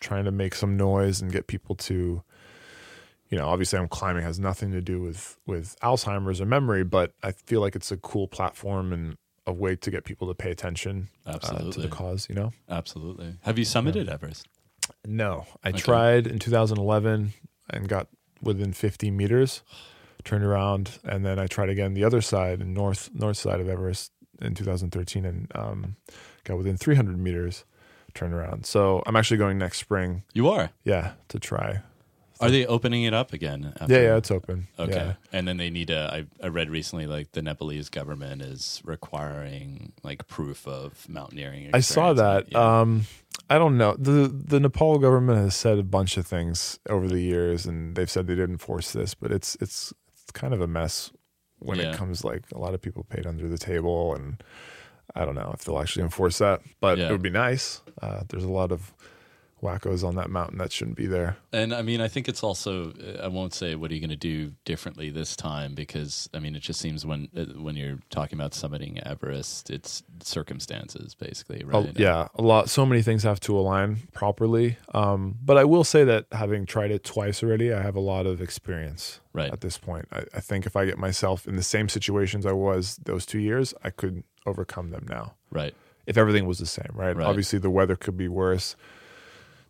[0.00, 2.22] trying to make some noise and get people to,
[3.30, 7.12] you know, obviously I'm climbing has nothing to do with with Alzheimer's or memory, but
[7.22, 9.16] I feel like it's a cool platform and
[9.46, 12.26] a way to get people to pay attention uh, to the cause.
[12.28, 12.52] You know.
[12.68, 13.34] Absolutely.
[13.42, 14.46] Have you summited Everest?
[15.04, 15.78] No, I Okay.
[15.78, 17.32] tried in 2011
[17.70, 18.08] and got
[18.40, 19.62] within 50 meters.
[20.24, 23.68] turned around, and then I tried again the other side, and north north side of
[23.68, 25.96] Everest in 2013, and um,
[26.44, 27.64] got within 300 meters,
[28.14, 28.66] turned around.
[28.66, 30.24] So I'm actually going next spring.
[30.34, 30.70] You are.
[30.84, 31.78] Yeah, to try.
[32.40, 33.72] Are they opening it up again?
[33.80, 33.94] After?
[33.94, 34.68] Yeah, yeah, it's open.
[34.78, 34.92] Okay.
[34.92, 35.14] Yeah.
[35.32, 35.98] And then they need to.
[36.12, 41.70] I, I read recently, like the Nepalese government is requiring like proof of mountaineering.
[41.72, 42.18] I saw experience.
[42.48, 42.52] that.
[42.52, 42.80] Yeah.
[42.80, 43.06] Um,
[43.48, 43.94] I don't know.
[43.98, 48.10] the The Nepal government has said a bunch of things over the years, and they've
[48.10, 51.12] said they didn't enforce this, but it's it's it's kind of a mess
[51.60, 51.90] when Yeah.
[51.92, 54.42] it comes like a lot of people paid under the table, and
[55.14, 57.08] I don't know if they'll actually enforce that, but Yeah.
[57.08, 57.80] it would be nice.
[58.02, 58.92] Uh, there's a lot of
[59.66, 61.36] wackos on that mountain that shouldn't be there.
[61.52, 62.92] And I mean, I think it's also.
[63.22, 66.54] I won't say what are you going to do differently this time because I mean,
[66.54, 71.82] it just seems when uh, when you're talking about summiting Everest, it's circumstances basically, Oh,
[71.84, 71.98] right?
[71.98, 72.70] yeah, a lot.
[72.70, 74.76] So many things have to align properly.
[74.94, 78.26] Um, but I will say that having tried it twice already, I have a lot
[78.26, 79.52] of experience Right.
[79.52, 80.06] at this point.
[80.12, 83.38] I, I think if I get myself in the same situations I was those two
[83.40, 85.34] years, I could overcome them now.
[85.50, 85.74] Right.
[86.06, 87.16] If everything was the same, right?
[87.16, 87.26] Right.
[87.26, 88.76] Obviously, the weather could be worse.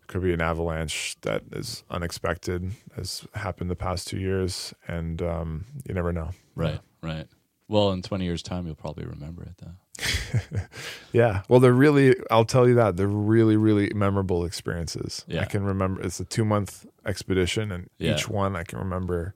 [0.06, 5.64] Could be an avalanche that is unexpected, has happened the past two years, and um,
[5.86, 6.30] you never know.
[6.54, 6.80] Right.
[7.02, 7.26] Right.
[7.68, 10.60] Well, in 20 years' time, you'll probably remember it though.
[11.12, 11.42] Yeah.
[11.48, 15.24] Well, they're really, I'll tell you that, they're really, really memorable experiences.
[15.26, 15.40] Yeah.
[15.42, 18.14] I can remember, it's a two month expedition, and Yeah.
[18.14, 19.34] each one I can remember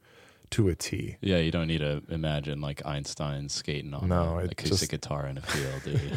[0.51, 1.17] to a T.
[1.21, 5.27] Yeah, you don't need to imagine like Einstein skating on No, an acoustic just- guitar
[5.27, 6.11] in a field, do you?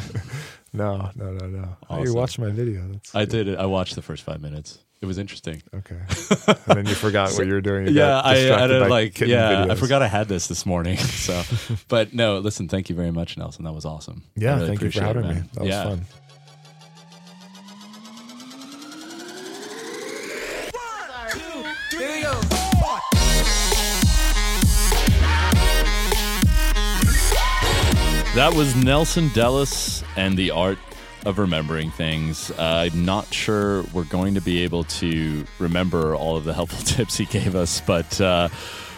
[0.76, 1.76] No, no, no, no.
[1.88, 2.14] Oh, you Awesome.
[2.16, 2.82] watched my video.
[2.88, 3.60] That's I did it.
[3.60, 4.80] I watched the first five minutes.
[5.00, 5.62] It was interesting.
[5.72, 5.94] Okay.
[6.48, 7.86] and then you forgot what you were doing.
[7.86, 10.96] You yeah, I like yeah, I forgot I had this this morning.
[11.24, 11.42] So,
[11.88, 13.64] but no, listen, thank you very much, Nelson.
[13.64, 14.24] That was awesome.
[14.34, 15.48] Yeah, really thank you for appreciate it, having me.
[15.52, 15.84] That was yeah.
[15.84, 16.06] fun.
[28.34, 30.78] That was Nelson Dellis and the art
[31.24, 32.50] of remembering things.
[32.50, 36.84] Uh, I'm not sure we're going to be able to remember all of the helpful
[36.84, 38.48] tips he gave us, but uh,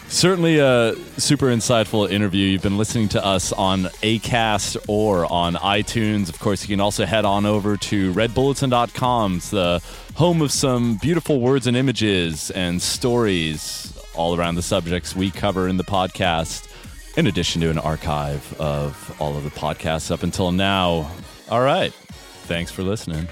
[0.08, 2.46] certainly a super insightful interview.
[2.46, 6.30] You've been listening to us on ACAST or on iTunes.
[6.30, 9.82] Of course, you can also head on over to redbulletin.com, It's the
[10.14, 15.68] home of some beautiful words and images and stories all around the subjects we cover
[15.68, 16.65] in the podcast
[17.16, 21.10] in addition to an archive of all of the podcasts up until now.
[21.48, 21.92] All right.
[21.92, 23.28] Thanks for listening.